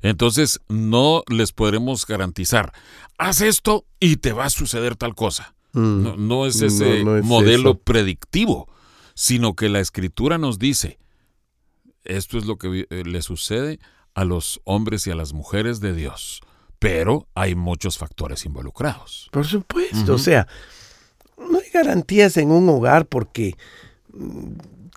Entonces 0.00 0.60
no 0.68 1.22
les 1.28 1.52
podremos 1.52 2.06
garantizar, 2.06 2.72
haz 3.18 3.42
esto 3.42 3.84
y 4.00 4.16
te 4.16 4.32
va 4.32 4.46
a 4.46 4.50
suceder 4.50 4.96
tal 4.96 5.14
cosa. 5.14 5.54
Mm. 5.74 6.02
No, 6.02 6.16
no 6.16 6.46
es 6.46 6.62
ese 6.62 7.04
no 7.04 7.18
es 7.18 7.24
modelo 7.24 7.70
eso. 7.70 7.78
predictivo, 7.80 8.66
sino 9.14 9.54
que 9.54 9.68
la 9.68 9.80
escritura 9.80 10.38
nos 10.38 10.58
dice, 10.58 10.98
esto 12.04 12.38
es 12.38 12.46
lo 12.46 12.56
que 12.56 12.86
eh, 12.88 13.02
le 13.04 13.20
sucede 13.20 13.78
a 14.14 14.24
los 14.24 14.60
hombres 14.64 15.06
y 15.06 15.10
a 15.10 15.16
las 15.16 15.34
mujeres 15.34 15.80
de 15.80 15.92
Dios, 15.92 16.40
pero 16.78 17.28
hay 17.34 17.54
muchos 17.54 17.98
factores 17.98 18.46
involucrados. 18.46 19.28
Por 19.32 19.46
supuesto, 19.46 20.14
o 20.14 20.18
sea, 20.18 20.48
no 21.36 21.58
hay 21.58 21.70
garantías 21.74 22.38
en 22.38 22.50
un 22.52 22.68
hogar 22.70 23.06
porque 23.06 23.56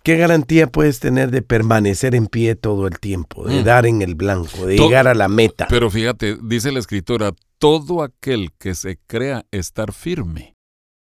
¿qué 0.03 0.17
garantía 0.17 0.67
puedes 0.67 0.99
tener 0.99 1.31
de 1.31 1.41
permanecer 1.41 2.15
en 2.15 2.27
pie 2.27 2.55
todo 2.55 2.87
el 2.87 2.99
tiempo, 2.99 3.45
de 3.47 3.61
Mm. 3.61 3.63
dar 3.63 3.85
en 3.85 4.01
el 4.01 4.15
blanco, 4.15 4.65
de 4.65 4.75
To- 4.77 4.85
llegar 4.87 5.07
a 5.07 5.13
la 5.13 5.27
meta? 5.27 5.67
Pero 5.69 5.89
fíjate, 5.89 6.37
dice 6.41 6.71
la 6.71 6.79
escritura, 6.79 7.31
todo 7.59 8.01
aquel 8.03 8.51
que 8.57 8.73
se 8.75 8.97
crea 9.07 9.45
estar 9.51 9.93
firme. 9.93 10.55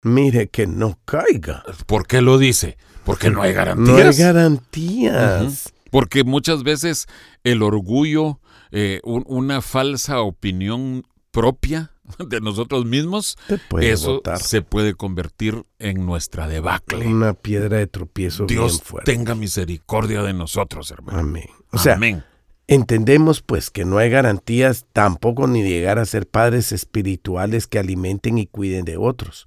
Mire 0.03 0.49
que 0.49 0.67
no 0.67 0.99
caiga. 1.05 1.63
¿Por 1.87 2.07
qué 2.07 2.21
lo 2.23 2.39
dice? 2.39 2.77
Porque 3.05 3.31
no 3.31 3.43
hay 3.43 3.53
No 3.77 3.97
hay 3.97 4.15
garantías. 4.15 4.19
garantías. 4.19 5.73
Porque 5.91 6.25
muchas 6.25 6.63
veces 6.63 7.07
el 7.45 7.63
orgullo, 7.63 8.41
eh, 8.71 9.01
un- 9.05 9.25
una 9.27 9.63
falsa 9.63 10.21
opinión 10.21 11.05
propia 11.31 11.93
de 12.29 12.41
nosotros 12.41 12.85
mismos, 12.85 13.39
eso 13.81 14.15
botar 14.15 14.39
se 14.39 14.63
puede 14.63 14.95
convertir 14.95 15.65
en 15.79 16.07
nuestra 16.07 16.49
debacle. 16.49 17.07
una 17.07 17.35
piedra 17.35 17.79
de 17.79 17.87
tropiezo 17.87 18.47
bien 18.47 18.61
Dios 18.61 18.83
fuerte. 18.83 19.13
tenga 19.13 19.35
misericordia 19.35 20.23
de 20.23 20.33
nosotros, 20.33 20.91
hermano. 20.91 21.19
Amén. 21.19 21.49
O 21.73 21.79
sea, 21.79 21.95
Amén. 21.95 22.25
entendemos 22.67 23.43
pues 23.43 23.71
que 23.71 23.85
no 23.85 23.99
hay 23.99 24.11
garantías 24.11 24.87
tampoco 24.93 25.47
ni 25.47 25.63
llegar 25.63 25.99
a 25.99 26.07
ser 26.07 26.27
padres 26.27 26.73
espirituales 26.73 27.67
que 27.67 27.79
alimenten 27.79 28.39
y 28.39 28.47
cuiden 28.47 28.85
de 28.85 28.97
otros. 28.97 29.47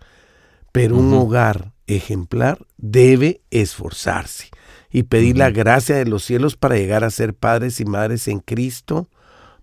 Pero 0.72 0.96
un 0.98 1.14
hogar 1.14 1.74
ejemplar 1.88 2.66
debe 2.78 3.42
esforzarse 3.52 4.50
y 4.90 5.04
pedir 5.04 5.38
la 5.38 5.50
gracia 5.52 5.96
de 5.96 6.06
los 6.06 6.24
cielos 6.24 6.56
para 6.56 6.76
llegar 6.76 7.04
a 7.04 7.12
ser 7.12 7.34
padres 7.34 7.80
y 7.82 7.86
madres 7.86 8.28
en 8.30 8.40
Cristo 8.40 9.10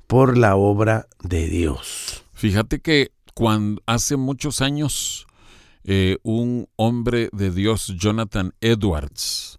por 0.07 0.37
la 0.37 0.57
obra 0.57 1.07
de 1.23 1.47
Dios. 1.49 2.25
Fíjate 2.39 2.79
que 2.79 3.11
cuando 3.35 3.83
hace 3.85 4.17
muchos 4.17 4.61
años 4.61 5.27
eh, 5.83 6.19
un 6.23 6.69
hombre 6.77 7.31
de 7.33 7.51
Dios, 7.51 7.93
Jonathan 7.99 8.55
Edwards, 8.61 9.59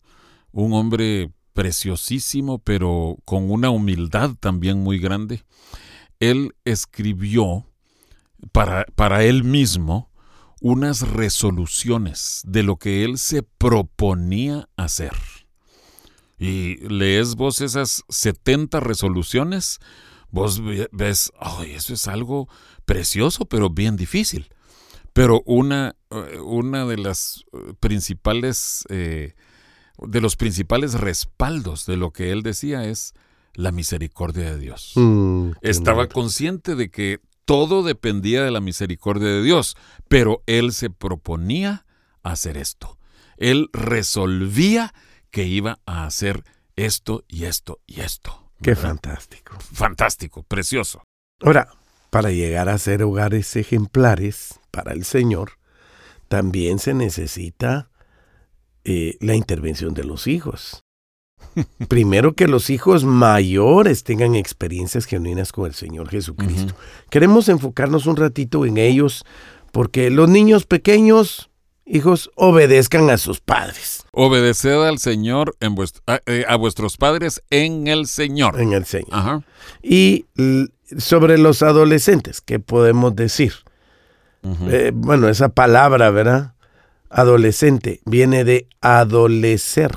un 0.53 0.71
hombre 0.71 1.34
preciosísimo, 1.51 2.59
pero 2.59 3.17
con 3.25 3.51
una 3.51 3.69
humildad 3.69 4.32
también 4.39 4.80
muy 4.82 4.97
grande, 4.97 5.43
él 6.21 6.55
escribió 6.63 7.65
para, 8.53 8.86
para 8.95 9.25
él 9.25 9.43
mismo 9.43 10.09
unas 10.61 11.01
resoluciones 11.01 12.43
de 12.47 12.63
lo 12.63 12.77
que 12.77 13.03
él 13.03 13.17
se 13.17 13.43
proponía 13.43 14.69
hacer. 14.77 15.11
Y 16.38 16.77
lees 16.88 17.36
vos 17.36 17.59
esas 17.59 18.05
70 18.07 18.80
resoluciones, 18.80 19.82
vos 20.32 20.63
ve- 20.63 20.89
ves, 20.91 21.32
ay, 21.39 21.71
eso 21.71 21.93
es 21.93 22.07
algo 22.07 22.47
precioso, 22.86 23.45
pero 23.45 23.69
bien 23.69 23.95
difícil. 23.95 24.49
Pero 25.13 25.41
una, 25.45 25.95
eh, 26.11 26.39
una 26.39 26.86
de 26.86 26.97
las 26.97 27.43
eh, 27.53 27.73
principales, 27.80 28.84
eh, 28.89 29.34
de 29.97 30.21
los 30.21 30.36
principales 30.36 30.93
respaldos 30.93 31.86
de 31.86 31.97
lo 31.97 32.11
que 32.11 32.32
él 32.32 32.41
decía 32.43 32.86
es 32.86 33.13
la 33.53 33.71
misericordia 33.71 34.51
de 34.51 34.59
Dios. 34.59 34.93
Mm, 34.95 35.51
Estaba 35.61 36.07
consciente 36.07 36.75
de 36.75 36.89
que 36.91 37.19
todo 37.45 37.82
dependía 37.84 38.43
de 38.43 38.51
la 38.51 38.61
misericordia 38.61 39.27
de 39.27 39.41
Dios, 39.43 39.75
pero 40.07 40.43
él 40.45 40.71
se 40.71 40.89
proponía 40.91 41.86
hacer 42.21 42.57
esto. 42.57 42.97
Él 43.38 43.69
resolvía 43.73 44.93
que 45.32 45.45
iba 45.45 45.80
a 45.86 46.05
hacer 46.05 46.43
esto 46.75 47.23
y 47.27 47.45
esto 47.45 47.80
y 47.88 48.01
esto. 48.01 48.49
Qué 48.62 48.72
¿verdad? 48.72 48.89
fantástico. 48.89 49.57
Fantástico, 49.74 50.43
precioso. 50.43 51.03
Ahora, 51.41 51.70
para 52.10 52.32
llegar 52.32 52.70
a 52.70 52.78
ser 52.78 53.03
hogares 53.03 53.55
ejemplares 53.55 54.60
para 54.72 54.93
el 54.93 55.05
Señor, 55.05 55.53
también 56.28 56.80
se 56.80 56.93
necesita 56.93 57.89
eh, 58.84 59.18
la 59.20 59.36
intervención 59.36 59.93
de 59.93 60.03
los 60.03 60.28
hijos. 60.28 60.84
Primero 61.88 62.34
que 62.34 62.47
los 62.47 62.70
hijos 62.70 63.03
mayores 63.03 64.03
tengan 64.03 64.36
experiencias 64.36 65.05
genuinas 65.05 65.51
con 65.51 65.66
el 65.66 65.74
Señor 65.74 66.10
Jesucristo. 66.10 66.76
Queremos 67.10 67.49
enfocarnos 67.49 68.05
un 68.05 68.18
ratito 68.18 68.66
en 68.66 68.78
ellos 68.78 69.26
porque 69.72 70.10
los 70.10 70.30
niños 70.30 70.66
pequeños, 70.66 71.49
hijos, 71.89 72.31
obedezcan 72.35 73.09
a 73.09 73.17
sus 73.17 73.39
padres 73.41 74.05
Obedeced 74.11 74.81
al 74.87 74.99
Señor, 74.99 75.55
en 75.59 75.75
vuest- 75.75 76.01
a, 76.07 76.19
eh, 76.25 76.43
a 76.47 76.55
vuestros 76.55 76.97
padres 76.97 77.41
en 77.49 77.87
el 77.87 78.07
Señor. 78.07 78.59
en 78.59 78.73
el 78.73 78.85
Señor. 78.85 79.09
Ajá. 79.11 79.43
Y 79.83 80.25
sobre 80.97 81.37
los 81.37 81.61
adolescentes, 81.61 82.41
¿qué 82.41 82.59
podemos 82.59 83.15
decir? 83.15 83.53
Eh, 84.69 84.91
bueno, 84.93 85.27
esa 85.29 85.49
palabra, 85.49 86.09
¿verdad? 86.11 86.53
Adolescente 87.09 88.01
viene 88.05 88.43
de 88.43 88.67
adolecer. 88.81 89.95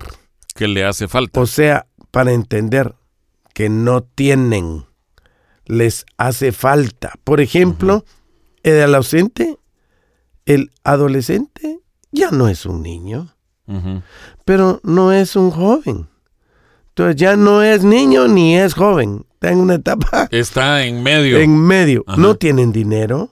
que 0.55 0.69
le 0.69 0.85
hace 0.85 1.09
falta. 1.09 1.41
O 1.41 1.47
sea, 1.47 1.87
para 2.11 2.33
entender 2.33 2.95
que 3.55 3.69
no 3.71 4.03
tienen, 4.03 4.85
les 5.65 6.05
hace 6.19 6.53
falta. 6.53 7.15
Por 7.25 7.41
ejemplo, 7.41 8.05
el 8.63 8.83
adolescente, 8.83 9.57
el 10.47 10.71
adolescente 10.85 11.81
ya 12.13 12.31
no 12.31 12.49
es 12.49 12.65
un 12.67 12.83
niño, 12.83 13.35
pero 14.45 14.81
no 14.85 15.13
es 15.13 15.35
un 15.35 15.51
joven. 15.51 16.09
Entonces 16.91 17.17
ya 17.17 17.37
no 17.37 17.63
es 17.63 17.85
niño 17.85 18.29
ni 18.29 18.57
es 18.57 18.75
joven. 18.75 19.25
Está 19.35 19.51
en 19.51 19.59
una 19.59 19.75
etapa 19.75 20.29
Está 20.31 20.85
en 20.85 21.03
medio. 21.03 21.39
en 21.41 21.59
medio. 21.59 22.05
Ajá. 22.07 22.21
No 22.21 22.37
tienen 22.37 22.71
dinero, 22.71 23.31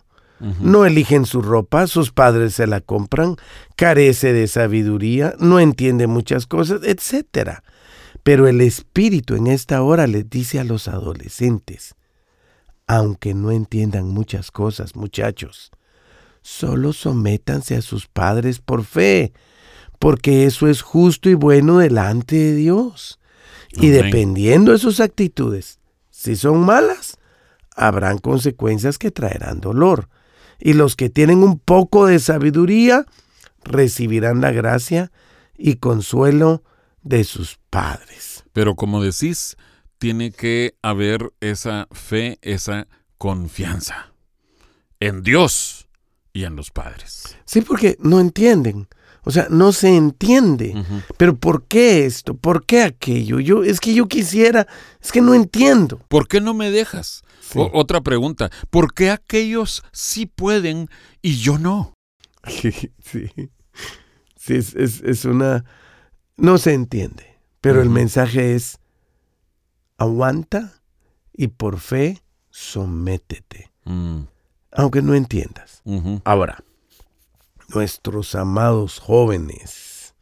no 0.60 0.86
eligen 0.86 1.26
su 1.26 1.42
ropa, 1.42 1.86
sus 1.86 2.10
padres 2.12 2.54
se 2.54 2.66
la 2.66 2.80
compran, 2.80 3.36
carece 3.76 4.32
de 4.32 4.48
sabiduría, 4.48 5.34
no 5.38 5.60
entiende 5.60 6.06
muchas 6.06 6.46
cosas, 6.46 6.80
etc. 6.84 7.58
Pero 8.22 8.48
el 8.48 8.62
Espíritu 8.62 9.34
en 9.36 9.46
esta 9.46 9.82
hora 9.82 10.06
les 10.06 10.30
dice 10.30 10.58
a 10.58 10.64
los 10.64 10.88
adolescentes, 10.88 11.94
aunque 12.86 13.34
no 13.34 13.50
entiendan 13.50 14.08
muchas 14.08 14.50
cosas, 14.50 14.96
muchachos, 14.96 15.70
solo 16.42 16.92
sométanse 16.92 17.76
a 17.76 17.82
sus 17.82 18.06
padres 18.06 18.58
por 18.58 18.84
fe, 18.84 19.32
porque 19.98 20.46
eso 20.46 20.68
es 20.68 20.82
justo 20.82 21.28
y 21.28 21.34
bueno 21.34 21.78
delante 21.78 22.36
de 22.36 22.54
Dios. 22.54 23.18
Y 23.72 23.88
Amén. 23.90 24.04
dependiendo 24.04 24.72
de 24.72 24.78
sus 24.78 25.00
actitudes, 25.00 25.78
si 26.10 26.36
son 26.36 26.60
malas, 26.60 27.18
habrán 27.76 28.18
consecuencias 28.18 28.98
que 28.98 29.10
traerán 29.10 29.60
dolor. 29.60 30.08
Y 30.58 30.74
los 30.74 30.96
que 30.96 31.08
tienen 31.08 31.42
un 31.42 31.58
poco 31.58 32.06
de 32.06 32.18
sabiduría 32.18 33.06
recibirán 33.64 34.40
la 34.40 34.52
gracia 34.52 35.10
y 35.56 35.76
consuelo 35.76 36.62
de 37.02 37.24
sus 37.24 37.58
padres. 37.70 38.44
Pero 38.52 38.74
como 38.74 39.02
decís, 39.02 39.56
tiene 39.98 40.32
que 40.32 40.74
haber 40.82 41.32
esa 41.40 41.88
fe, 41.92 42.38
esa 42.42 42.88
confianza 43.18 44.12
en 44.98 45.22
Dios 45.22 45.79
y 46.32 46.44
en 46.44 46.56
los 46.56 46.70
padres. 46.70 47.36
Sí, 47.44 47.60
porque 47.60 47.96
no 48.00 48.20
entienden. 48.20 48.88
O 49.22 49.30
sea, 49.30 49.48
no 49.50 49.72
se 49.72 49.94
entiende. 49.94 50.82
Pero 51.18 51.36
¿por 51.36 51.64
qué 51.64 52.06
esto? 52.06 52.34
¿Por 52.34 52.64
qué 52.64 52.82
aquello? 52.82 53.38
Yo 53.38 53.62
es 53.64 53.78
que 53.80 53.92
yo 53.92 54.06
quisiera, 54.08 54.66
es 55.00 55.12
que 55.12 55.20
no 55.20 55.34
entiendo. 55.34 56.00
¿Por 56.08 56.26
qué 56.26 56.40
no 56.40 56.54
me 56.54 56.70
dejas? 56.70 57.22
otra 57.54 58.00
pregunta, 58.00 58.50
¿por 58.70 58.94
qué 58.94 59.10
aquellos 59.10 59.82
sí 59.92 60.26
pueden 60.26 60.88
y 61.20 61.36
yo 61.38 61.58
no? 61.58 61.94
sí, 62.46 62.70
sí, 64.36 64.54
es, 64.54 65.24
una... 65.24 65.64
No 66.36 66.58
se 66.58 66.72
entiende, 66.72 67.38
pero 67.60 67.82
el 67.82 67.90
mensaje 67.90 68.54
es, 68.54 68.78
aguanta 69.98 70.80
y 71.32 71.48
por 71.48 71.80
fe 71.80 72.22
sométete, 72.50 73.70
mm. 73.84 74.20
Aunque 74.72 75.02
no 75.02 75.14
entiendas. 75.14 75.82
Ahora, 76.24 76.62
nuestros 77.74 78.34
amados 78.34 78.98
jóvenes. 78.98 80.14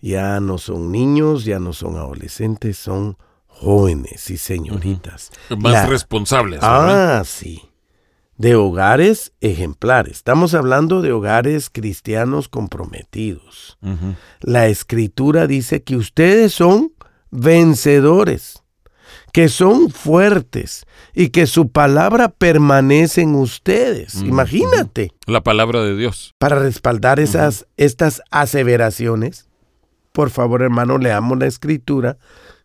Ya 0.00 0.40
no 0.40 0.58
son 0.58 0.92
niños, 0.92 1.44
ya 1.44 1.58
no 1.58 1.72
son 1.72 1.96
adolescentes, 1.96 2.76
son 2.76 3.16
jóvenes 3.46 4.30
y 4.30 4.36
señoritas. 4.36 5.30
Más 5.58 5.88
responsables. 5.88 6.60
Ah, 6.62 7.22
sí. 7.24 7.62
De 8.36 8.54
hogares 8.54 9.32
ejemplares. 9.40 10.18
Estamos 10.18 10.54
hablando 10.54 11.00
de 11.00 11.12
hogares 11.12 11.70
cristianos 11.70 12.48
comprometidos. 12.48 13.78
La 14.40 14.66
escritura 14.66 15.46
dice 15.46 15.82
que 15.82 15.96
ustedes 15.96 16.52
son 16.52 16.92
vencedores 17.30 18.62
que 19.32 19.48
son 19.48 19.90
fuertes 19.90 20.86
y 21.14 21.28
que 21.28 21.46
su 21.46 21.70
palabra 21.70 22.28
permanece 22.28 23.22
en 23.22 23.34
ustedes. 23.34 24.22
Imagínate. 24.22 25.12
La 25.26 25.42
palabra 25.42 25.82
de 25.82 25.96
Dios. 25.96 26.34
Para 26.38 26.58
respaldar 26.58 27.20
esas, 27.20 27.66
estas 27.76 28.22
aseveraciones, 28.30 29.48
por 30.12 30.30
favor, 30.30 30.62
hermano, 30.62 30.96
leamos 30.96 31.38
la 31.38 31.46
escritura 31.46 32.16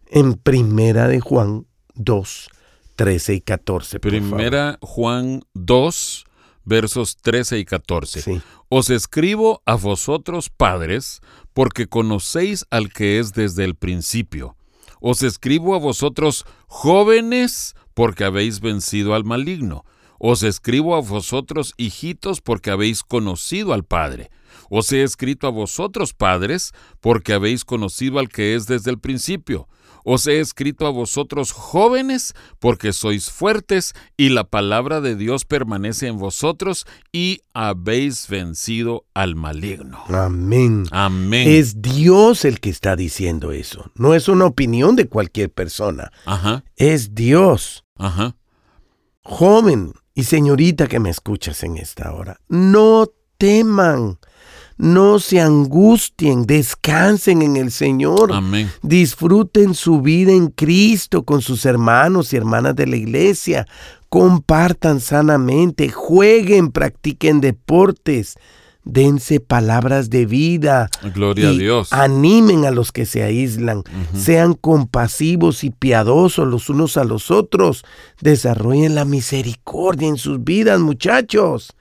en 0.08 0.36
Primera 0.36 1.08
de 1.08 1.20
Juan 1.20 1.66
2, 1.96 2.50
13 2.96 3.34
y 3.34 3.42
14. 3.42 4.00
Primera 4.00 4.78
Juan 4.82 5.42
2, 5.54 6.26
versos 6.64 7.18
13 7.18 7.60
y 7.60 7.66
14. 7.66 8.42
Os 8.70 8.90
escribo 8.90 9.62
a 9.66 9.76
vosotros, 9.76 10.50
padres, 10.50 11.20
porque 11.54 11.88
conocéis 11.88 12.66
al 12.70 12.94
que 12.94 13.20
es 13.20 13.34
desde 13.34 13.66
el 13.66 13.76
principio. 13.76 14.56
Os 15.02 15.24
escribo 15.24 15.74
a 15.74 15.80
vosotros 15.80 16.46
jóvenes 16.68 17.76
porque 17.96 18.24
habéis 18.24 18.60
vencido 18.60 19.16
al 19.16 19.26
maligno. 19.26 19.84
Os 20.20 20.44
escribo 20.44 20.96
a 20.96 21.02
vosotros 21.02 21.74
hijitos 21.76 22.40
porque 22.40 22.70
habéis 22.70 23.02
conocido 23.02 23.74
al 23.74 23.84
Padre. 23.84 24.30
Os 24.70 24.92
he 24.94 25.02
escrito 25.02 25.48
a 25.48 25.50
vosotros 25.50 26.14
padres 26.14 26.72
porque 27.02 27.34
habéis 27.34 27.66
conocido 27.66 28.20
al 28.20 28.30
que 28.30 28.56
es 28.56 28.68
desde 28.68 28.92
el 28.92 29.00
principio. 29.00 29.68
Os 30.04 30.28
he 30.28 30.40
escrito 30.40 30.86
a 30.86 30.90
vosotros 30.90 31.52
jóvenes, 31.52 32.34
porque 32.60 32.94
sois 32.94 33.30
fuertes 33.30 33.94
y 34.18 34.30
la 34.30 34.44
palabra 34.44 35.02
de 35.02 35.16
Dios 35.16 35.46
permanece 35.46 36.08
en 36.08 36.18
vosotros 36.18 36.86
y 37.12 37.42
habéis 37.54 38.28
vencido 38.28 39.06
al 39.14 39.36
maligno. 39.36 40.04
Amén. 40.08 40.86
Amén. 40.92 41.48
Es 41.48 41.82
Dios 41.82 42.46
el 42.46 42.60
que 42.60 42.70
está 42.70 42.96
diciendo 42.96 43.52
eso. 43.52 43.92
No 43.96 44.14
es 44.14 44.28
una 44.28 44.46
opinión 44.46 44.96
de 44.96 45.08
cualquier 45.08 45.52
persona. 45.52 46.12
Ajá. 46.26 46.64
Es 46.76 47.14
Dios. 47.14 47.86
Ajá. 47.96 48.36
Joven 49.24 49.94
y 50.14 50.24
señorita 50.24 50.88
que 50.88 51.00
me 51.00 51.10
escuchas 51.10 51.64
en 51.64 51.78
esta 51.78 52.12
hora, 52.14 52.40
no 52.50 53.08
teman 53.38 54.20
no 54.82 55.20
se 55.20 55.40
angustien, 55.40 56.48
descansen 56.48 57.44
en 57.44 57.56
el 57.56 57.72
Señor. 57.72 58.34
Amén. 58.34 58.68
Disfruten 58.82 59.76
su 59.76 60.02
vida 60.02 60.32
en 60.32 60.48
Cristo 60.48 61.22
con 61.22 61.44
sus 61.44 61.68
hermanos 61.68 62.34
y 62.34 62.38
hermanas 62.38 62.76
de 62.76 62.88
la 62.88 62.96
iglesia. 62.96 63.68
Compartan 64.10 65.00
sanamente, 65.00 65.90
jueguen, 65.90 66.72
practiquen 66.72 67.42
deportes. 67.42 68.40
Dense 68.84 69.40
palabras 69.40 70.10
de 70.10 70.26
vida. 70.26 70.90
Gloria 71.14 71.50
a 71.50 71.52
Dios. 71.52 71.94
Animen 71.94 72.66
a 72.66 72.72
los 72.72 72.92
que 72.92 73.06
se 73.06 73.22
aíslan. 73.22 73.84
Sean 74.16 74.56
compasivos 74.56 75.64
y 75.64 75.70
piadosos 75.70 76.48
los 76.48 76.70
unos 76.70 76.98
a 76.98 77.04
los 77.04 77.30
otros. 77.30 77.86
Desarrollen 78.20 78.96
la 78.96 79.06
misericordia 79.06 80.08
en 80.08 80.18
sus 80.18 80.44
vidas, 80.44 80.80
muchachos. 80.80 81.76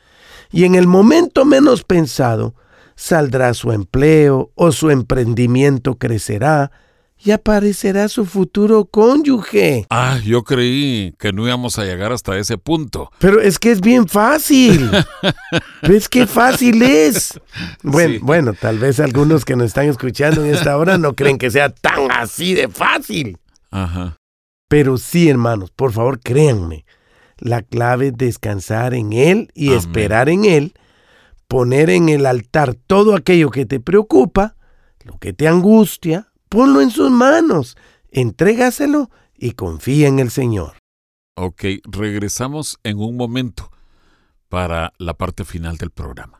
Y 0.52 0.64
en 0.64 0.74
el 0.74 0.86
momento 0.86 1.46
menos 1.46 1.82
pensado, 1.82 2.54
saldrá 3.00 3.54
su 3.54 3.72
empleo 3.72 4.52
o 4.54 4.72
su 4.72 4.90
emprendimiento 4.90 5.96
crecerá 5.96 6.70
y 7.18 7.30
aparecerá 7.30 8.08
su 8.08 8.26
futuro 8.26 8.84
cónyuge. 8.84 9.86
Ah, 9.88 10.18
yo 10.22 10.44
creí 10.44 11.14
que 11.18 11.32
no 11.32 11.46
íbamos 11.46 11.78
a 11.78 11.84
llegar 11.84 12.12
hasta 12.12 12.36
ese 12.36 12.58
punto. 12.58 13.10
Pero 13.18 13.40
es 13.40 13.58
que 13.58 13.70
es 13.72 13.80
bien 13.80 14.06
fácil. 14.06 14.90
¿Ves 15.82 16.10
qué 16.10 16.26
fácil 16.26 16.82
es? 16.82 17.40
Bueno, 17.82 18.18
bueno, 18.20 18.52
tal 18.52 18.78
vez 18.78 19.00
algunos 19.00 19.46
que 19.46 19.56
nos 19.56 19.68
están 19.68 19.88
escuchando 19.88 20.44
en 20.44 20.54
esta 20.54 20.76
hora 20.76 20.98
no 20.98 21.14
creen 21.14 21.38
que 21.38 21.50
sea 21.50 21.70
tan 21.70 22.10
así 22.10 22.52
de 22.52 22.68
fácil. 22.68 23.38
Ajá. 23.70 24.16
Pero 24.68 24.98
sí, 24.98 25.30
hermanos, 25.30 25.70
por 25.70 25.92
favor, 25.92 26.20
créanme. 26.20 26.84
La 27.38 27.62
clave 27.62 28.08
es 28.08 28.16
descansar 28.18 28.92
en 28.92 29.14
Él 29.14 29.50
y 29.54 29.72
esperar 29.72 30.28
en 30.28 30.44
Él 30.44 30.74
poner 31.50 31.90
en 31.90 32.08
el 32.08 32.26
altar 32.26 32.76
todo 32.76 33.16
aquello 33.16 33.50
que 33.50 33.66
te 33.66 33.80
preocupa, 33.80 34.54
lo 35.02 35.18
que 35.18 35.32
te 35.32 35.48
angustia, 35.48 36.32
ponlo 36.48 36.80
en 36.80 36.90
sus 36.90 37.10
manos, 37.10 37.76
entrégaselo 38.12 39.10
y 39.36 39.52
confía 39.52 40.06
en 40.06 40.20
el 40.20 40.30
Señor. 40.30 40.78
Ok, 41.36 41.64
regresamos 41.90 42.78
en 42.84 43.00
un 43.00 43.16
momento 43.16 43.68
para 44.48 44.92
la 44.98 45.14
parte 45.14 45.44
final 45.44 45.76
del 45.76 45.90
programa. 45.90 46.39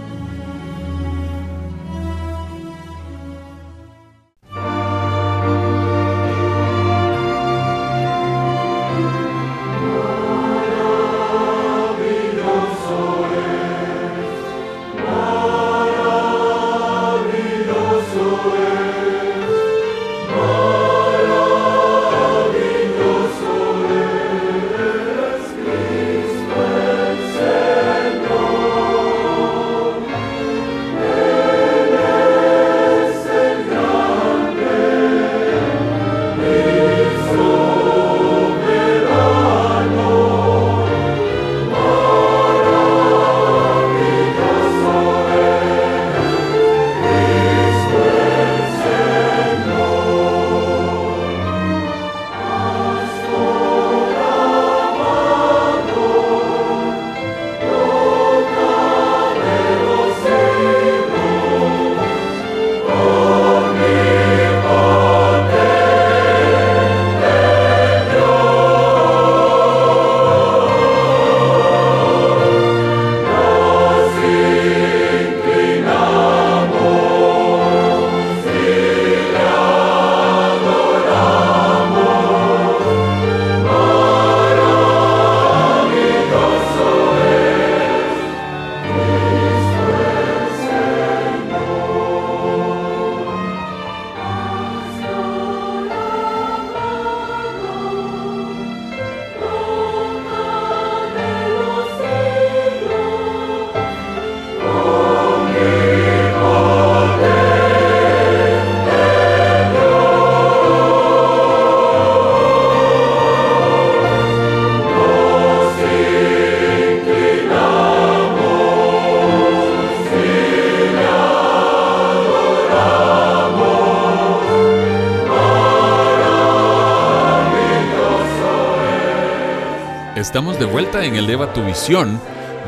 Estamos 130.21 130.59
de 130.59 130.65
vuelta 130.65 131.03
en 131.03 131.15
Eleva 131.15 131.51
tu 131.51 131.65
Visión, 131.65 132.21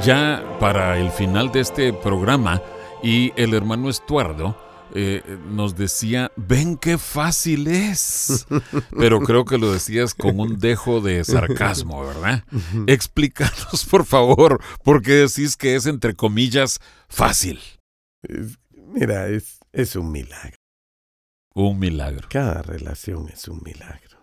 ya 0.04 0.43
para 0.60 0.97
el 0.97 1.12
final 1.12 1.51
de 1.51 1.60
este 1.60 1.93
programa, 1.93 2.64
y 3.04 3.32
el 3.36 3.54
hermano 3.54 3.91
Estuardo 3.91 4.58
eh, 4.95 5.22
nos 5.49 5.76
decía, 5.76 6.32
ven 6.36 6.78
qué 6.78 6.97
fácil 6.97 7.68
es. 7.68 8.47
Pero 8.97 9.20
creo 9.20 9.45
que 9.45 9.60
lo 9.60 9.72
decías 9.72 10.16
con 10.16 10.39
un 10.39 10.58
dejo 10.58 10.99
de 10.99 11.24
sarcasmo, 11.24 12.04
¿verdad? 12.04 12.43
Explícanos, 12.88 13.86
por 13.89 14.06
favor, 14.06 14.60
por 14.84 15.04
qué 15.04 15.12
decís 15.12 15.56
que 15.56 15.76
es, 15.76 15.86
entre 15.86 16.16
comillas, 16.16 16.80
fácil. 17.08 17.60
mira, 18.72 19.28
es, 19.28 19.60
es 19.72 19.95
un 19.95 20.12
milagro. 20.12 20.58
Un 21.54 21.78
milagro. 21.78 22.28
Cada 22.32 22.64
relación 22.64 23.30
es 23.30 23.47
un 23.47 23.62
milagro. 23.64 24.18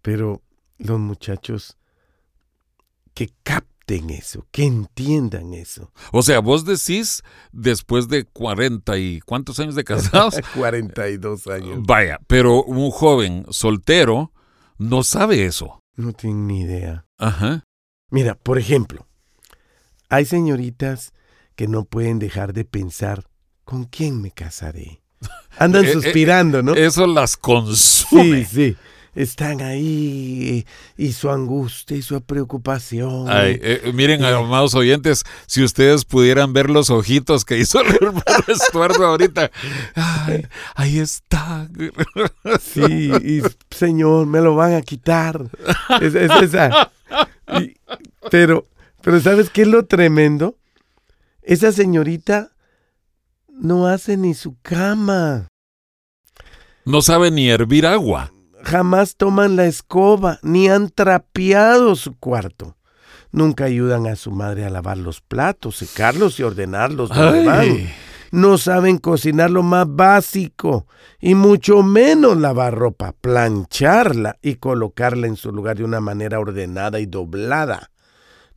Pero 0.00 0.42
los 0.78 1.00
muchachos 1.00 1.76
que 3.16 3.30
capten 3.42 4.10
eso, 4.10 4.46
que 4.50 4.64
entiendan 4.64 5.54
eso. 5.54 5.90
O 6.12 6.22
sea, 6.22 6.40
vos 6.40 6.66
decís 6.66 7.22
después 7.50 8.08
de 8.08 8.24
40 8.26 8.98
y 8.98 9.20
cuántos 9.20 9.58
años 9.58 9.74
de 9.74 9.84
casados? 9.84 10.34
42 10.54 11.46
años. 11.46 11.78
Vaya, 11.86 12.18
pero 12.26 12.62
un 12.62 12.90
joven 12.90 13.46
soltero 13.48 14.32
no 14.76 15.02
sabe 15.02 15.46
eso. 15.46 15.80
No 15.94 16.12
tiene 16.12 16.40
ni 16.40 16.60
idea. 16.60 17.06
Ajá. 17.16 17.64
Mira, 18.10 18.34
por 18.34 18.58
ejemplo, 18.58 19.06
hay 20.10 20.26
señoritas 20.26 21.14
que 21.54 21.66
no 21.66 21.84
pueden 21.84 22.18
dejar 22.18 22.52
de 22.52 22.66
pensar, 22.66 23.24
¿con 23.64 23.84
quién 23.84 24.20
me 24.20 24.30
casaré? 24.30 25.00
Andan 25.58 25.86
Eh, 25.86 25.88
eh, 25.88 25.92
suspirando, 25.94 26.62
¿no? 26.62 26.74
Eso 26.74 27.06
las 27.06 27.38
consume. 27.38 28.44
Sí, 28.44 28.74
sí. 28.74 28.76
Están 29.16 29.62
ahí 29.62 30.66
y 30.96 31.12
su 31.12 31.30
angustia 31.30 31.96
y 31.96 32.02
su 32.02 32.20
preocupación. 32.20 33.24
Ay, 33.28 33.58
eh, 33.62 33.90
miren, 33.94 34.22
amados 34.24 34.74
oyentes, 34.74 35.24
si 35.46 35.64
ustedes 35.64 36.04
pudieran 36.04 36.52
ver 36.52 36.68
los 36.68 36.90
ojitos 36.90 37.44
que 37.46 37.56
hizo 37.58 37.80
el 37.80 37.94
hermano 37.94 38.22
Estuardo 38.46 39.06
ahorita. 39.06 39.50
Ay, 39.94 40.46
ahí 40.74 40.98
está. 40.98 41.66
Sí, 42.60 42.82
y 42.84 43.40
señor, 43.74 44.26
me 44.26 44.40
lo 44.42 44.54
van 44.54 44.74
a 44.74 44.82
quitar. 44.82 45.48
Es, 46.02 46.14
es 46.14 46.30
esa. 46.42 46.92
Y- 47.58 47.74
pero, 48.30 48.66
pero 49.00 49.18
¿sabes 49.20 49.48
qué 49.48 49.62
es 49.62 49.68
lo 49.68 49.86
tremendo? 49.86 50.56
Esa 51.42 51.72
señorita 51.72 52.50
no 53.48 53.86
hace 53.86 54.18
ni 54.18 54.34
su 54.34 54.56
cama. 54.60 55.48
No 56.84 57.00
sabe 57.00 57.30
ni 57.30 57.48
hervir 57.48 57.86
agua. 57.86 58.30
Jamás 58.66 59.14
toman 59.14 59.54
la 59.54 59.66
escoba, 59.66 60.40
ni 60.42 60.68
han 60.68 60.90
trapeado 60.90 61.94
su 61.94 62.18
cuarto. 62.18 62.76
Nunca 63.30 63.66
ayudan 63.66 64.08
a 64.08 64.16
su 64.16 64.32
madre 64.32 64.64
a 64.64 64.70
lavar 64.70 64.98
los 64.98 65.20
platos, 65.20 65.76
secarlos 65.76 66.40
y 66.40 66.42
ordenarlos. 66.42 67.12
Ay, 67.12 67.94
No 68.32 68.58
saben 68.58 68.98
cocinar 68.98 69.52
lo 69.52 69.62
más 69.62 69.86
básico 69.88 70.88
y 71.20 71.36
mucho 71.36 71.84
menos 71.84 72.38
lavar 72.38 72.74
ropa, 72.74 73.12
plancharla 73.12 74.36
y 74.42 74.56
colocarla 74.56 75.28
en 75.28 75.36
su 75.36 75.52
lugar 75.52 75.76
de 75.76 75.84
una 75.84 76.00
manera 76.00 76.40
ordenada 76.40 76.98
y 76.98 77.06
doblada. 77.06 77.92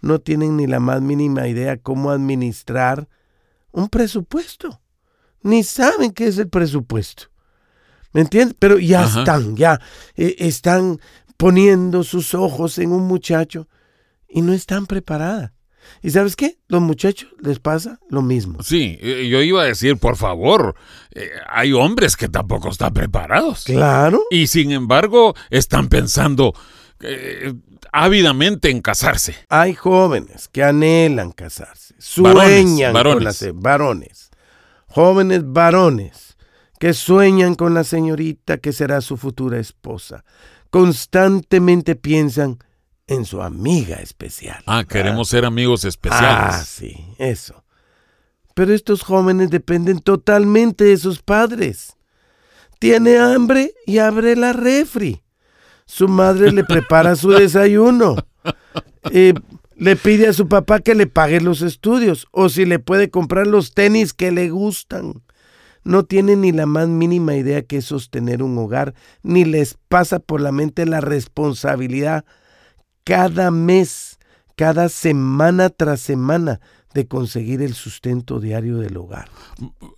No 0.01 0.17
tienen 0.17 0.57
ni 0.57 0.65
la 0.65 0.79
más 0.79 1.03
mínima 1.03 1.47
idea 1.47 1.77
cómo 1.77 2.09
administrar 2.09 3.07
un 3.71 3.89
presupuesto. 3.89 4.81
Ni 5.43 5.61
saben 5.61 6.13
qué 6.13 6.25
es 6.25 6.39
el 6.39 6.49
presupuesto. 6.49 7.27
¿Me 8.13 8.21
entiendes? 8.21 8.55
Pero 8.59 8.79
ya 8.79 9.03
Ajá. 9.03 9.19
están, 9.19 9.55
ya 9.55 9.79
eh, 10.15 10.35
están 10.39 10.99
poniendo 11.37 12.03
sus 12.03 12.33
ojos 12.33 12.79
en 12.79 12.91
un 12.91 13.07
muchacho 13.07 13.67
y 14.27 14.41
no 14.41 14.53
están 14.53 14.85
preparadas. 14.87 15.51
¿Y 16.01 16.11
sabes 16.11 16.35
qué? 16.35 16.57
Los 16.67 16.81
muchachos 16.81 17.29
les 17.41 17.59
pasa 17.59 17.99
lo 18.09 18.21
mismo. 18.21 18.61
sí, 18.61 18.97
eh, 19.01 19.27
yo 19.29 19.41
iba 19.41 19.61
a 19.63 19.65
decir, 19.65 19.97
por 19.97 20.15
favor, 20.17 20.75
eh, 21.11 21.29
hay 21.49 21.73
hombres 21.73 22.15
que 22.15 22.29
tampoco 22.29 22.69
están 22.69 22.93
preparados. 22.93 23.63
Claro. 23.63 24.23
Y 24.29 24.47
sin 24.47 24.71
embargo, 24.71 25.35
están 25.49 25.87
pensando 25.89 26.53
eh, 26.99 27.53
ávidamente 27.91 28.69
en 28.69 28.81
casarse. 28.81 29.35
Hay 29.49 29.73
jóvenes 29.73 30.47
que 30.47 30.63
anhelan 30.63 31.31
casarse, 31.31 31.95
sueñan 31.97 32.93
varones. 32.93 33.15
con 33.15 33.23
las 33.23 33.61
varones, 33.61 34.29
jóvenes 34.87 35.41
varones 35.45 36.28
que 36.79 36.93
sueñan 36.93 37.55
con 37.55 37.73
la 37.73 37.83
señorita 37.83 38.57
que 38.57 38.73
será 38.73 39.01
su 39.01 39.17
futura 39.17 39.59
esposa. 39.59 40.23
Constantemente 40.71 41.95
piensan 41.95 42.57
en 43.07 43.25
su 43.25 43.41
amiga 43.41 43.97
especial. 43.97 44.63
Ah, 44.65 44.83
queremos 44.87 45.29
ser 45.29 45.45
amigos 45.45 45.83
Ah, 45.85 45.87
especiales. 45.89 46.67
sí, 46.67 47.05
eso. 47.17 47.63
Pero 48.55 48.73
estos 48.73 49.03
jóvenes 49.03 49.49
dependen 49.49 49.99
totalmente 49.99 50.83
de 50.85 50.97
sus 50.97 51.21
padres. 51.21 51.95
Tiene 52.79 53.17
hambre 53.17 53.73
y 53.85 53.97
abre 53.97 54.35
la 54.35 54.53
refri. 54.53 55.21
Su 55.85 56.07
madre 56.07 56.51
le 56.51 56.63
prepara 56.63 57.15
su 57.15 57.29
desayuno. 57.29 58.15
Eh, 59.11 59.33
le 59.75 59.95
pide 59.95 60.27
a 60.27 60.33
su 60.33 60.47
papá 60.47 60.79
que 60.79 60.95
le 60.95 61.07
pague 61.07 61.41
los 61.41 61.61
estudios 61.61 62.27
o 62.31 62.49
si 62.49 62.65
le 62.65 62.79
puede 62.79 63.09
comprar 63.09 63.47
los 63.47 63.73
tenis 63.73 64.13
que 64.13 64.31
le 64.31 64.49
gustan. 64.49 65.21
No 65.83 66.03
tienen 66.03 66.41
ni 66.41 66.51
la 66.51 66.65
más 66.65 66.87
mínima 66.87 67.35
idea 67.35 67.61
que 67.63 67.77
es 67.77 67.85
sostener 67.85 68.43
un 68.43 68.57
hogar, 68.57 68.93
ni 69.23 69.45
les 69.45 69.77
pasa 69.87 70.19
por 70.19 70.41
la 70.41 70.51
mente 70.51 70.85
la 70.85 71.01
responsabilidad 71.01 72.25
cada 73.03 73.49
mes, 73.49 74.19
cada 74.55 74.89
semana 74.89 75.69
tras 75.69 76.01
semana 76.01 76.59
de 76.93 77.07
conseguir 77.07 77.61
el 77.61 77.73
sustento 77.73 78.39
diario 78.39 78.77
del 78.77 78.97
hogar. 78.97 79.29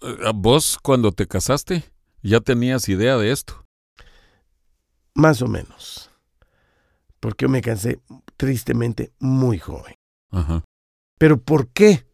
Eh, 0.02 0.32
¿Vos 0.36 0.78
cuando 0.82 1.12
te 1.12 1.28
casaste 1.28 1.84
ya 2.22 2.40
tenías 2.40 2.88
idea 2.90 3.18
de 3.18 3.32
esto? 3.32 3.66
Más 5.14 5.42
o 5.42 5.48
menos. 5.48 6.10
Porque 7.20 7.46
yo 7.46 7.50
me 7.50 7.62
cansé 7.62 8.00
tristemente 8.38 9.12
muy 9.20 9.60
joven. 9.60 9.96
Ajá. 10.32 10.64
¿Pero 11.18 11.38
por 11.40 11.68
qué? 11.68 12.06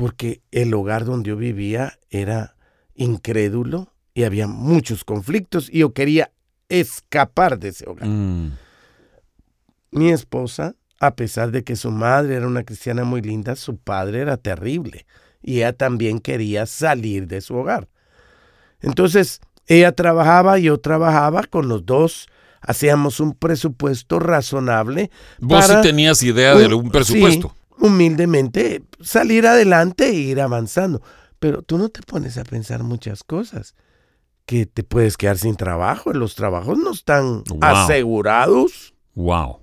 Porque 0.00 0.40
el 0.50 0.72
hogar 0.72 1.04
donde 1.04 1.28
yo 1.28 1.36
vivía 1.36 1.98
era 2.08 2.56
incrédulo 2.94 3.92
y 4.14 4.24
había 4.24 4.46
muchos 4.46 5.04
conflictos 5.04 5.68
y 5.70 5.80
yo 5.80 5.92
quería 5.92 6.32
escapar 6.70 7.58
de 7.58 7.68
ese 7.68 7.86
hogar. 7.86 8.08
Mm, 8.08 8.52
Mi 9.90 10.10
esposa, 10.10 10.74
a 11.00 11.16
pesar 11.16 11.50
de 11.50 11.64
que 11.64 11.76
su 11.76 11.90
madre 11.90 12.36
era 12.36 12.46
una 12.46 12.62
cristiana 12.62 13.04
muy 13.04 13.20
linda, 13.20 13.56
su 13.56 13.76
padre 13.76 14.20
era 14.20 14.38
terrible 14.38 15.04
y 15.42 15.56
ella 15.58 15.74
también 15.74 16.18
quería 16.18 16.64
salir 16.64 17.26
de 17.26 17.42
su 17.42 17.56
hogar. 17.56 17.86
Entonces, 18.80 19.42
ella 19.66 19.92
trabajaba, 19.92 20.58
yo 20.58 20.80
trabajaba, 20.80 21.42
con 21.42 21.68
los 21.68 21.84
dos 21.84 22.26
hacíamos 22.62 23.20
un 23.20 23.34
presupuesto 23.34 24.18
razonable. 24.18 25.10
Vos 25.40 25.60
para 25.60 25.82
sí 25.82 25.88
tenías 25.88 26.22
idea 26.22 26.54
de 26.54 26.72
un 26.72 26.90
presupuesto. 26.90 27.48
sí, 27.48 27.59
humildemente 27.80 28.82
salir 29.00 29.46
adelante 29.46 30.08
e 30.08 30.14
ir 30.14 30.40
avanzando. 30.40 31.02
Pero 31.38 31.62
tú 31.62 31.78
no 31.78 31.88
te 31.88 32.02
pones 32.02 32.36
a 32.38 32.44
pensar 32.44 32.82
muchas 32.82 33.24
cosas. 33.24 33.74
Que 34.46 34.66
te 34.66 34.82
puedes 34.82 35.16
quedar 35.16 35.38
sin 35.38 35.56
trabajo. 35.56 36.12
Los 36.12 36.34
trabajos 36.34 36.76
no 36.78 36.90
están 36.92 37.44
Wow. 37.44 37.58
asegurados. 37.62 38.94
Wow. 39.14 39.62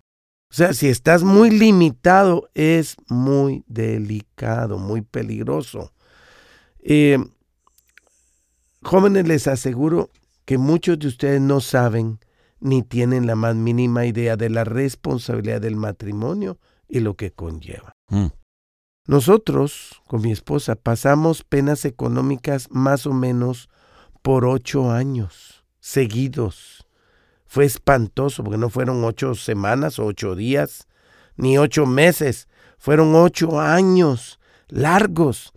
O 0.49 0.53
sea, 0.53 0.73
si 0.73 0.87
estás 0.87 1.23
muy 1.23 1.49
limitado, 1.51 2.49
es 2.53 2.95
muy 3.09 3.63
delicado, 3.67 4.77
muy 4.77 5.01
peligroso. 5.01 5.91
Eh, 6.79 7.17
jóvenes, 8.81 9.27
les 9.27 9.47
aseguro 9.47 10.09
que 10.45 10.57
muchos 10.57 10.97
de 10.99 11.07
ustedes 11.07 11.41
no 11.41 11.59
saben 11.59 12.19
ni 12.59 12.81
tienen 12.81 13.27
la 13.27 13.35
más 13.35 13.55
mínima 13.55 14.05
idea 14.05 14.37
de 14.37 14.49
la 14.49 14.63
responsabilidad 14.63 15.59
del 15.61 15.75
matrimonio 15.75 16.57
y 16.87 17.01
lo 17.01 17.15
que 17.15 17.31
conlleva. 17.31 17.91
Mm, 18.09 18.27
Nosotros, 19.07 20.01
con 20.07 20.21
mi 20.21 20.31
esposa, 20.31 20.75
pasamos 20.75 21.43
penas 21.43 21.85
económicas 21.85 22.67
más 22.71 23.05
o 23.05 23.13
menos 23.13 23.69
por 24.21 24.45
ocho 24.45 24.91
años 24.91 25.63
seguidos. 25.79 26.85
Fue 27.45 27.63
espantoso 27.65 28.43
porque 28.43 28.57
no 28.57 28.69
fueron 28.69 29.03
ocho 29.05 29.35
semanas 29.35 29.99
o 29.99 30.05
ocho 30.05 30.35
días, 30.35 30.87
ni 31.37 31.57
ocho 31.57 31.85
meses, 31.85 32.47
fueron 32.77 33.15
ocho 33.15 33.59
años 33.61 34.39
largos 34.67 35.53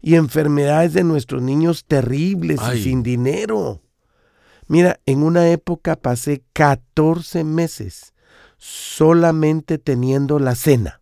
y 0.00 0.14
enfermedades 0.14 0.92
de 0.92 1.02
nuestros 1.02 1.42
niños 1.42 1.84
terribles 1.86 2.60
Ay. 2.62 2.78
y 2.78 2.82
sin 2.84 3.02
dinero. 3.02 3.80
Mira, 4.68 5.00
en 5.06 5.22
una 5.22 5.48
época 5.50 5.96
pasé 5.96 6.42
14 6.52 7.42
meses 7.42 8.14
solamente 8.56 9.78
teniendo 9.78 10.38
la 10.38 10.54
cena. 10.54 11.00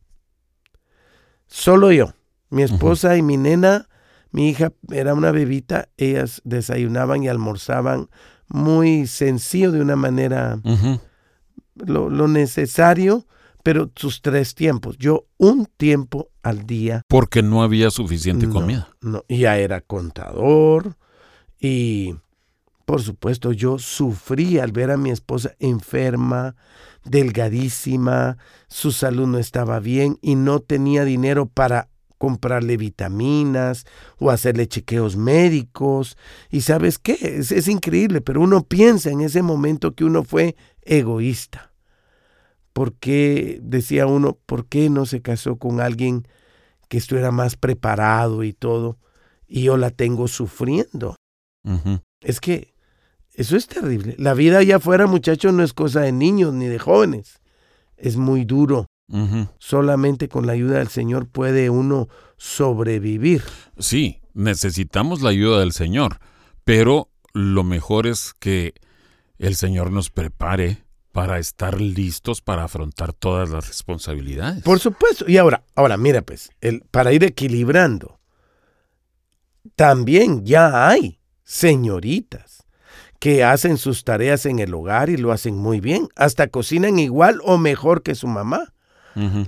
Solo 1.53 1.93
yo. 1.93 2.15
Mi 2.51 2.63
esposa 2.63 3.17
y 3.17 3.23
mi 3.23 3.37
nena, 3.37 3.89
mi 4.31 4.49
hija 4.49 4.73
era 4.91 5.15
una 5.15 5.31
bebita, 5.31 5.89
ellas 5.97 6.41
desayunaban 6.45 7.23
y 7.23 7.29
almorzaban 7.29 8.09
muy 8.49 9.07
sencillo, 9.07 9.71
de 9.71 9.81
una 9.81 9.97
manera 9.97 10.61
lo, 11.75 12.11
lo 12.11 12.29
necesario 12.29 13.27
pero 13.63 13.91
sus 13.95 14.23
tres 14.23 14.55
tiempos. 14.55 14.97
Yo 14.99 15.27
un 15.39 15.67
tiempo 15.77 16.31
al 16.43 16.67
día. 16.67 17.03
Porque 17.09 17.43
no 17.43 17.63
había 17.63 17.91
suficiente 17.91 18.47
No, 18.47 18.53
comida. 18.53 18.89
No, 19.01 19.25
ya 19.29 19.57
era 19.59 19.81
contador 19.81 20.97
y 21.61 22.17
por 22.93 23.01
supuesto 23.01 23.53
yo 23.53 23.79
sufrí 23.79 24.59
al 24.59 24.71
ver 24.71 24.91
a 24.91 24.99
mi 24.99 25.09
esposa 25.09 25.55
enferma, 25.61 26.57
delgadísima, 27.07 28.37
su 28.69 28.93
salud 28.93 29.27
no 29.27 29.39
estaba 29.39 29.81
bien 29.81 30.19
y 30.21 30.35
no 30.35 30.61
tenía 30.61 31.07
dinero 31.07 31.47
para 31.47 31.89
comprarle 32.19 32.77
vitaminas 32.77 33.87
o 34.19 34.29
hacerle 34.29 34.69
chequeos 34.69 35.17
médicos. 35.17 36.19
Y 36.51 36.61
sabes 36.61 36.99
qué, 36.99 37.17
es, 37.23 37.51
es 37.51 37.67
increíble, 37.67 38.21
pero 38.21 38.43
uno 38.43 38.63
piensa 38.63 39.09
en 39.09 39.23
ese 39.23 39.41
momento 39.41 39.95
que 39.95 40.05
uno 40.05 40.23
fue 40.23 40.55
egoísta. 40.83 41.73
¿Por 42.75 42.93
qué, 42.93 43.59
decía 43.63 44.07
uno, 44.07 44.37
por 44.45 44.67
qué 44.67 44.91
no 44.91 45.07
se 45.07 45.23
casó 45.23 45.57
con 45.57 45.81
alguien 45.81 46.29
que 46.91 46.99
estuviera 46.99 47.31
más 47.31 47.57
preparado 47.57 48.45
y 48.45 48.53
todo? 48.53 48.99
Y 49.49 49.63
yo 49.63 49.79
la 49.79 49.89
tengo 49.89 50.29
sufriendo. 50.29 51.17
Es 52.21 52.41
que 52.41 52.72
eso 53.35 53.57
es 53.57 53.67
terrible. 53.67 54.15
La 54.19 54.35
vida 54.35 54.59
allá 54.59 54.77
afuera, 54.77 55.07
muchachos, 55.07 55.53
no 55.53 55.63
es 55.63 55.73
cosa 55.73 56.01
de 56.01 56.13
niños 56.13 56.53
ni 56.53 56.67
de 56.67 56.79
jóvenes. 56.79 57.41
Es 57.97 58.17
muy 58.17 58.45
duro. 58.45 58.87
Solamente 59.59 60.29
con 60.29 60.47
la 60.47 60.55
ayuda 60.55 60.79
del 60.79 60.89
Señor 60.89 61.29
puede 61.29 61.69
uno 61.69 62.09
sobrevivir. 62.39 63.43
Sí, 63.79 64.23
necesitamos 64.33 65.21
la 65.21 65.29
ayuda 65.29 65.61
del 65.61 65.73
Señor, 65.73 66.19
pero 66.65 67.11
lo 67.35 67.63
mejor 67.63 68.07
es 68.07 68.33
que 68.39 68.73
el 69.39 69.55
Señor 69.55 69.91
nos 69.93 70.09
prepare 70.09 70.85
para 71.13 71.39
estar 71.39 71.79
listos 71.79 72.41
para 72.41 72.65
afrontar 72.65 73.13
todas 73.13 73.51
las 73.51 73.69
responsabilidades. 73.69 74.63
Por 74.63 74.81
supuesto. 74.81 75.29
Y 75.29 75.37
ahora, 75.37 75.63
ahora, 75.75 75.99
mira, 75.99 76.23
pues, 76.23 76.51
el, 76.63 76.81
para 76.91 77.13
ir 77.13 77.23
equilibrando, 77.23 78.19
también 79.77 80.47
ya 80.47 80.89
hay 80.89 81.21
señoritas 81.45 82.62
que 83.23 83.45
hacen 83.45 83.79
sus 83.79 84.03
tareas 84.03 84.47
en 84.47 84.59
el 84.59 84.75
hogar 84.75 85.09
y 85.09 85.17
lo 85.17 85.31
hacen 85.31 85.57
muy 85.57 85.79
bien. 85.79 86.09
Hasta 86.17 86.49
cocinan 86.49 86.99
igual 86.99 87.39
o 87.45 87.57
mejor 87.57 88.03
que 88.03 88.17
su 88.17 88.27
mamá. 88.27 88.75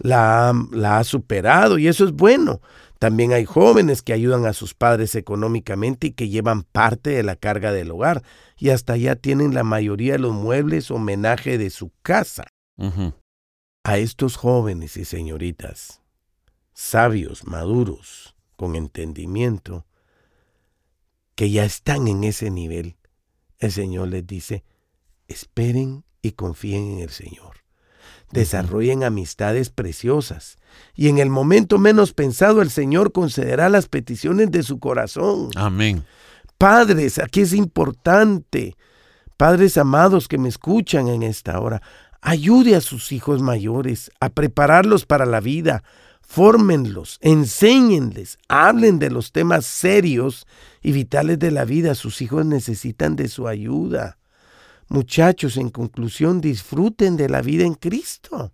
La, 0.03 0.51
ha- 0.51 0.55
la 0.70 0.99
ha 1.01 1.03
superado 1.05 1.77
y 1.79 1.89
eso 1.89 2.05
es 2.05 2.12
bueno. 2.12 2.61
También 3.01 3.33
hay 3.33 3.45
jóvenes 3.45 4.01
que 4.03 4.12
ayudan 4.12 4.47
a 4.47 4.53
sus 4.53 4.75
padres 4.75 5.16
económicamente 5.16 6.07
y 6.07 6.12
que 6.12 6.29
llevan 6.29 6.62
parte 6.62 7.11
de 7.11 7.25
la 7.25 7.35
carga 7.35 7.72
del 7.72 7.91
hogar 7.91 8.22
y 8.57 8.68
hasta 8.68 8.97
ya 8.97 9.16
tienen 9.16 9.55
la 9.55 9.64
mayoría 9.64 10.12
de 10.12 10.18
los 10.20 10.33
muebles 10.35 10.93
homenaje 10.93 11.59
de 11.59 11.70
su 11.70 11.91
casa. 12.03 12.45
A 13.83 13.99
estos 13.99 14.37
jóvenes 14.37 14.97
y 14.97 15.05
señoritas, 15.05 16.01
sabios, 16.75 17.45
maduros, 17.45 18.37
con 18.57 18.77
entendimiento, 18.77 19.85
que 21.35 21.51
ya 21.51 21.64
están 21.64 22.07
en 22.07 22.22
ese 22.22 22.51
nivel, 22.51 22.95
el 23.65 23.73
Señor 23.73 24.09
les 24.09 24.27
dice, 24.27 24.65
esperen 25.29 26.05
y 26.23 26.33
confíen 26.33 26.93
en 26.93 26.99
el 27.01 27.11
Señor. 27.11 27.57
Desarrollen 28.31 29.05
amistades 29.05 29.71
preciosas 29.71 30.57
y 30.95 31.09
en 31.09 31.19
el 31.19 31.31
momento 31.31 31.79
menos 31.79 32.12
pensado 32.12 32.62
el 32.62 32.71
Señor 32.71 33.12
concederá 33.12 33.69
las 33.69 33.87
peticiones 33.89 34.51
de 34.51 34.62
su 34.62 34.79
corazón. 34.79 35.51
Amén. 35.55 36.05
Padres, 36.59 37.19
aquí 37.19 37.43
es 37.43 37.53
importante, 37.53 38.77
padres 39.37 39.77
amados 39.77 40.29
que 40.29 40.39
me 40.39 40.49
escuchan 40.49 41.09
en 41.09 41.23
esta 41.23 41.61
hora, 41.61 41.83
ayude 42.21 42.75
a 42.75 42.81
sus 42.81 43.12
hijos 43.12 43.43
mayores 43.43 44.11
a 44.21 44.31
prepararlos 44.31 45.05
para 45.05 45.27
la 45.27 45.41
vida, 45.41 45.85
fórmenlos, 46.27 47.18
enséñenles, 47.20 48.39
hablen 48.49 48.99
de 48.99 49.11
los 49.11 49.33
temas 49.33 49.66
serios 49.66 50.47
y 50.83 50.93
vitales 50.93 51.39
de 51.39 51.51
la 51.51 51.64
vida. 51.64 51.95
Sus 51.95 52.20
hijos 52.22 52.45
necesitan 52.47 53.16
de 53.16 53.29
su 53.29 53.47
ayuda. 53.49 54.18
Muchachos, 54.89 55.57
en 55.57 55.70
conclusión, 55.70 56.41
disfruten 56.41 57.16
de 57.16 57.29
la 57.29 57.41
vida 57.43 57.64
en 57.64 57.75
Cristo. 57.75 58.53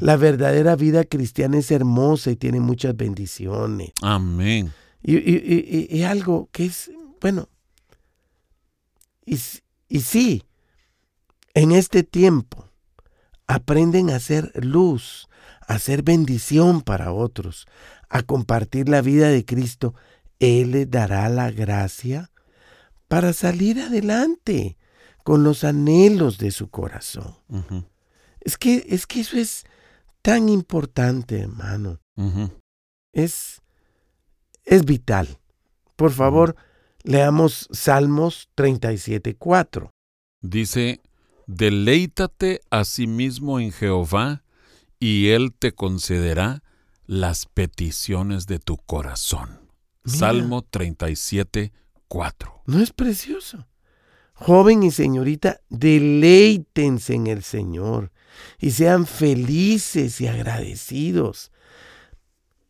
La 0.00 0.16
verdadera 0.16 0.76
vida 0.76 1.04
cristiana 1.04 1.56
es 1.58 1.70
hermosa 1.70 2.30
y 2.30 2.36
tiene 2.36 2.60
muchas 2.60 2.94
bendiciones. 2.96 3.92
Amén. 4.02 4.72
Y, 5.02 5.16
y- 5.16 5.88
y- 5.90 5.98
y- 5.98 6.02
algo 6.02 6.48
que 6.52 6.66
es, 6.66 6.90
bueno, 7.20 7.48
y, 9.24 9.38
y 9.88 10.00
sí, 10.00 10.44
en 11.54 11.72
este 11.72 12.02
tiempo 12.02 12.68
aprenden 13.46 14.10
a 14.10 14.18
ser 14.20 14.52
luz, 14.62 15.28
a 15.66 15.78
ser 15.78 16.02
bendición 16.02 16.82
para 16.82 17.12
otros, 17.12 17.66
a 18.08 18.22
compartir 18.22 18.88
la 18.88 19.00
vida 19.00 19.28
de 19.28 19.44
Cristo. 19.44 19.94
Él 20.38 20.72
les 20.72 20.90
dará 20.90 21.28
la 21.28 21.50
gracia 21.50 22.30
para 23.08 23.32
salir 23.32 23.80
adelante 23.80 24.76
con 25.22 25.44
los 25.44 25.64
anhelos 25.64 26.38
de 26.38 26.50
su 26.50 26.68
corazón. 26.68 27.36
Es 28.40 28.58
que, 28.58 28.86
es 28.88 29.06
que 29.06 29.20
eso 29.20 29.36
es 29.38 29.64
tan 30.22 30.48
importante, 30.48 31.40
hermano 31.40 32.00
es, 33.14 33.62
es 34.64 34.84
vital. 34.84 35.38
Por 35.96 36.10
favor, 36.10 36.56
leamos 37.02 37.68
Salmos 37.72 38.50
37.4. 38.56 39.90
Dice, 40.42 41.00
deleítate 41.46 42.60
a 42.70 42.84
sí 42.84 43.06
mismo 43.06 43.60
en 43.60 43.72
Jehová, 43.72 44.43
y 45.04 45.32
Él 45.32 45.52
te 45.52 45.74
concederá 45.74 46.62
las 47.04 47.44
peticiones 47.44 48.46
de 48.46 48.58
tu 48.58 48.78
corazón. 48.78 49.60
Mira. 50.02 50.18
Salmo 50.18 50.62
37, 50.62 51.74
4. 52.08 52.62
¿No 52.64 52.80
es 52.80 52.90
precioso? 52.90 53.66
Joven 54.32 54.82
y 54.82 54.90
señorita, 54.90 55.60
deleítense 55.68 57.12
en 57.12 57.26
el 57.26 57.42
Señor 57.42 58.12
y 58.58 58.70
sean 58.70 59.06
felices 59.06 60.22
y 60.22 60.26
agradecidos. 60.26 61.52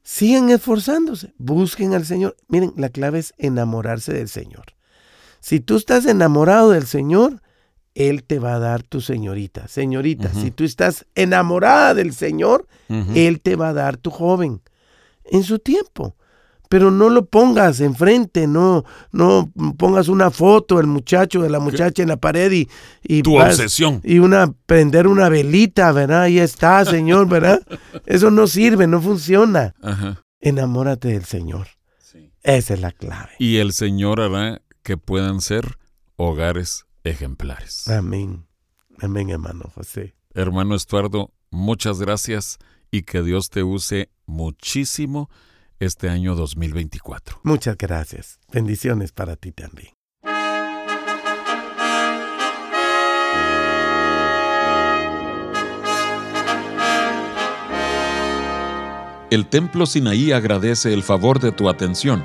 Sigan 0.02 0.50
esforzándose, 0.50 1.34
busquen 1.38 1.94
al 1.94 2.04
Señor. 2.04 2.36
Miren, 2.48 2.72
la 2.76 2.88
clave 2.88 3.20
es 3.20 3.32
enamorarse 3.38 4.12
del 4.12 4.28
Señor. 4.28 4.74
Si 5.38 5.60
tú 5.60 5.76
estás 5.76 6.04
enamorado 6.04 6.72
del 6.72 6.88
Señor, 6.88 7.42
Él 7.94 8.24
te 8.24 8.38
va 8.38 8.54
a 8.54 8.58
dar 8.58 8.82
tu 8.82 9.00
señorita. 9.00 9.68
Señorita, 9.68 10.32
si 10.34 10.50
tú 10.50 10.64
estás 10.64 11.06
enamorada 11.14 11.94
del 11.94 12.12
Señor. 12.12 12.66
Él 13.14 13.40
te 13.40 13.56
va 13.56 13.68
a 13.70 13.72
dar 13.72 13.96
tu 13.96 14.10
joven 14.10 14.60
en 15.24 15.42
su 15.42 15.58
tiempo. 15.58 16.16
Pero 16.68 16.90
no 16.90 17.08
lo 17.08 17.26
pongas 17.26 17.78
enfrente, 17.80 18.46
no, 18.48 18.84
no 19.12 19.52
pongas 19.76 20.08
una 20.08 20.30
foto 20.30 20.78
del 20.78 20.86
muchacho, 20.88 21.42
de 21.42 21.50
la 21.50 21.60
muchacha 21.60 22.02
en 22.02 22.08
la 22.08 22.16
pared 22.16 22.50
y, 22.50 22.68
y, 23.02 23.22
Tu 23.22 23.34
vas- 23.34 23.54
obsesión. 23.54 24.00
y 24.02 24.18
una 24.18 24.52
prender 24.66 25.06
una 25.06 25.28
velita, 25.28 25.92
¿verdad? 25.92 26.22
Ahí 26.22 26.40
está, 26.40 26.84
Señor, 26.84 27.28
¿verdad? 27.28 27.60
Eso 28.06 28.30
no 28.32 28.46
sirve, 28.48 28.86
no 28.88 29.00
funciona. 29.00 29.74
Ajá. 29.82 30.20
Enamórate 30.40 31.08
del 31.08 31.24
Señor. 31.24 31.68
Esa 32.42 32.74
es 32.74 32.80
la 32.80 32.90
clave. 32.90 33.30
Y 33.38 33.58
el 33.58 33.72
Señor 33.72 34.20
hará 34.20 34.60
que 34.82 34.96
puedan 34.96 35.40
ser 35.40 35.78
hogares 36.16 36.86
ejemplares. 37.04 37.88
Amén. 37.88 38.46
Amén, 39.00 39.30
hermano 39.30 39.70
José. 39.74 40.14
Hermano 40.34 40.74
Estuardo, 40.74 41.32
muchas 41.50 42.00
gracias 42.00 42.58
y 42.90 43.02
que 43.02 43.22
Dios 43.22 43.50
te 43.50 43.62
use 43.62 44.10
muchísimo 44.26 45.30
este 45.78 46.08
año 46.08 46.34
2024. 46.34 47.40
Muchas 47.44 47.76
gracias. 47.76 48.38
Bendiciones 48.52 49.12
para 49.12 49.36
ti 49.36 49.52
también. 49.52 49.92
El 59.30 59.48
Templo 59.48 59.84
Sinaí 59.86 60.30
agradece 60.30 60.92
el 60.92 61.02
favor 61.02 61.40
de 61.40 61.50
tu 61.50 61.68
atención. 61.68 62.24